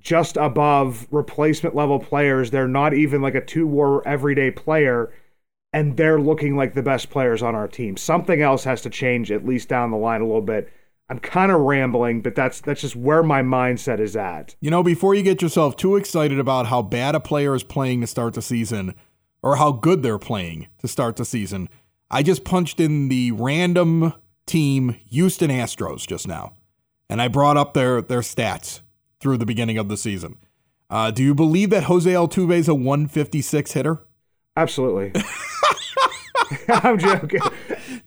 just 0.00 0.36
above 0.36 1.06
replacement 1.10 1.74
level 1.74 1.98
players. 1.98 2.50
They're 2.50 2.68
not 2.68 2.94
even 2.94 3.22
like 3.22 3.34
a 3.34 3.44
two 3.44 3.66
war 3.66 4.06
everyday 4.06 4.50
player, 4.50 5.12
and 5.72 5.96
they're 5.96 6.20
looking 6.20 6.56
like 6.56 6.74
the 6.74 6.82
best 6.82 7.10
players 7.10 7.42
on 7.42 7.54
our 7.54 7.68
team. 7.68 7.96
Something 7.96 8.42
else 8.42 8.64
has 8.64 8.82
to 8.82 8.90
change 8.90 9.30
at 9.30 9.46
least 9.46 9.68
down 9.68 9.90
the 9.90 9.96
line 9.96 10.20
a 10.20 10.26
little 10.26 10.42
bit 10.42 10.72
I'm 11.12 11.18
kind 11.18 11.52
of 11.52 11.60
rambling, 11.60 12.22
but 12.22 12.34
that's 12.34 12.62
that's 12.62 12.80
just 12.80 12.96
where 12.96 13.22
my 13.22 13.42
mindset 13.42 14.00
is 14.00 14.16
at. 14.16 14.56
You 14.60 14.70
know, 14.70 14.82
before 14.82 15.14
you 15.14 15.22
get 15.22 15.42
yourself 15.42 15.76
too 15.76 15.96
excited 15.96 16.38
about 16.38 16.68
how 16.68 16.80
bad 16.80 17.14
a 17.14 17.20
player 17.20 17.54
is 17.54 17.62
playing 17.62 18.00
to 18.00 18.06
start 18.06 18.32
the 18.32 18.40
season 18.40 18.94
or 19.42 19.56
how 19.56 19.72
good 19.72 20.02
they're 20.02 20.18
playing 20.18 20.68
to 20.78 20.88
start 20.88 21.16
the 21.16 21.26
season, 21.26 21.68
I 22.10 22.22
just 22.22 22.44
punched 22.44 22.80
in 22.80 23.08
the 23.08 23.32
random 23.32 24.14
team 24.46 24.96
Houston 25.10 25.50
Astros 25.50 26.06
just 26.06 26.26
now. 26.26 26.54
And 27.10 27.20
I 27.20 27.28
brought 27.28 27.58
up 27.58 27.74
their 27.74 28.00
their 28.00 28.20
stats 28.20 28.80
through 29.22 29.38
the 29.38 29.46
beginning 29.46 29.78
of 29.78 29.88
the 29.88 29.96
season. 29.96 30.36
Uh, 30.90 31.10
do 31.10 31.22
you 31.22 31.34
believe 31.34 31.70
that 31.70 31.84
Jose 31.84 32.10
Altuve 32.10 32.52
is 32.52 32.68
a 32.68 32.74
156 32.74 33.72
hitter? 33.72 34.04
Absolutely. 34.56 35.12
I'm 36.68 36.98
joking. 36.98 37.40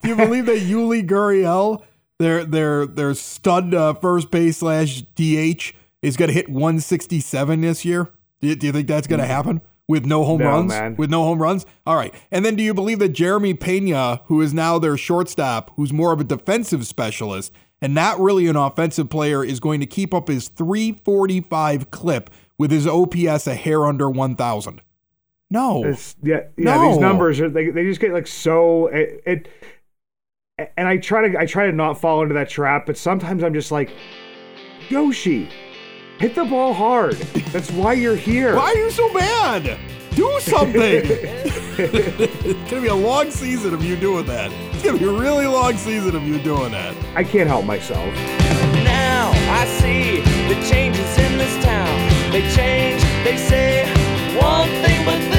do 0.01 0.09
you 0.09 0.15
believe 0.15 0.45
that 0.45 0.59
Yuli 0.59 1.07
Gurriel 1.07 1.83
their 2.19 2.45
their 2.45 2.85
their 2.85 3.13
stud 3.13 3.73
uh, 3.73 3.93
first 3.95 4.31
base 4.31 4.57
slash 4.57 5.01
DH 5.15 5.73
is 6.01 6.17
going 6.17 6.27
to 6.27 6.33
hit 6.33 6.47
167 6.49 7.61
this 7.61 7.83
year. 7.83 8.11
Do 8.39 8.47
you, 8.47 8.55
do 8.55 8.67
you 8.67 8.73
think 8.73 8.87
that's 8.87 9.07
going 9.07 9.19
to 9.19 9.25
happen 9.25 9.61
with 9.87 10.05
no 10.05 10.23
home 10.23 10.39
no, 10.39 10.47
runs? 10.47 10.69
Man. 10.69 10.95
With 10.95 11.09
no 11.09 11.23
home 11.23 11.41
runs. 11.41 11.65
All 11.85 11.95
right. 11.95 12.13
And 12.31 12.45
then 12.45 12.55
do 12.55 12.63
you 12.63 12.73
believe 12.73 12.99
that 12.99 13.09
Jeremy 13.09 13.53
Pena, 13.53 14.21
who 14.25 14.41
is 14.41 14.53
now 14.53 14.79
their 14.79 14.97
shortstop, 14.97 15.71
who's 15.75 15.93
more 15.93 16.11
of 16.11 16.19
a 16.19 16.23
defensive 16.23 16.87
specialist 16.87 17.51
and 17.81 17.93
not 17.93 18.19
really 18.19 18.47
an 18.47 18.55
offensive 18.55 19.09
player, 19.09 19.43
is 19.43 19.59
going 19.59 19.79
to 19.79 19.85
keep 19.85 20.13
up 20.13 20.27
his 20.27 20.47
345 20.47 21.91
clip 21.91 22.29
with 22.57 22.71
his 22.71 22.87
OPS 22.87 23.47
a 23.47 23.55
hair 23.55 23.85
under 23.85 24.09
1,000? 24.09 24.81
No. 25.49 25.83
It's, 25.83 26.15
yeah, 26.23 26.41
yeah. 26.57 26.75
No. 26.75 26.89
These 26.89 26.99
numbers 26.99 27.39
are 27.39 27.49
they, 27.49 27.69
they 27.69 27.83
just 27.83 28.01
get 28.01 28.11
like 28.11 28.27
so 28.27 28.87
it, 28.87 29.21
it 29.25 29.49
and 30.77 30.87
I 30.87 30.97
try 30.97 31.27
to 31.27 31.39
I 31.39 31.45
try 31.45 31.65
to 31.65 31.71
not 31.71 31.99
fall 31.99 32.21
into 32.21 32.33
that 32.33 32.49
trap, 32.49 32.85
but 32.85 32.97
sometimes 32.97 33.43
I'm 33.43 33.53
just 33.53 33.71
like, 33.71 33.91
Yoshi, 34.89 35.49
Hit 36.19 36.33
the 36.33 36.45
ball 36.45 36.73
hard. 36.73 37.15
That's 37.51 37.69
why 37.71 37.93
you're 37.93 38.15
here. 38.15 38.55
Why 38.55 38.71
are 38.71 38.77
you 38.77 38.89
so 38.89 39.13
bad? 39.13 39.77
Do 40.15 40.39
something. 40.39 40.73
it's 40.81 42.71
gonna 42.71 42.81
be 42.81 42.87
a 42.87 42.95
long 42.95 43.29
season 43.29 43.73
of 43.73 43.83
you 43.83 43.97
doing 43.97 44.25
that. 44.27 44.49
It's 44.73 44.83
gonna 44.83 44.97
be 44.97 45.03
a 45.03 45.11
really 45.11 45.45
long 45.45 45.75
season 45.75 46.15
of 46.15 46.23
you 46.23 46.39
doing 46.39 46.71
that. 46.71 46.95
I 47.15 47.23
can't 47.25 47.49
help 47.49 47.65
myself. 47.65 48.05
Now 48.85 49.31
I 49.49 49.65
see 49.81 50.21
the 50.47 50.55
changes 50.69 51.17
in 51.17 51.37
this 51.37 51.63
town. 51.65 52.31
They 52.31 52.49
change. 52.55 53.01
They 53.25 53.35
say 53.35 53.85
one 54.39 54.69
thing, 54.85 55.03
but. 55.05 55.34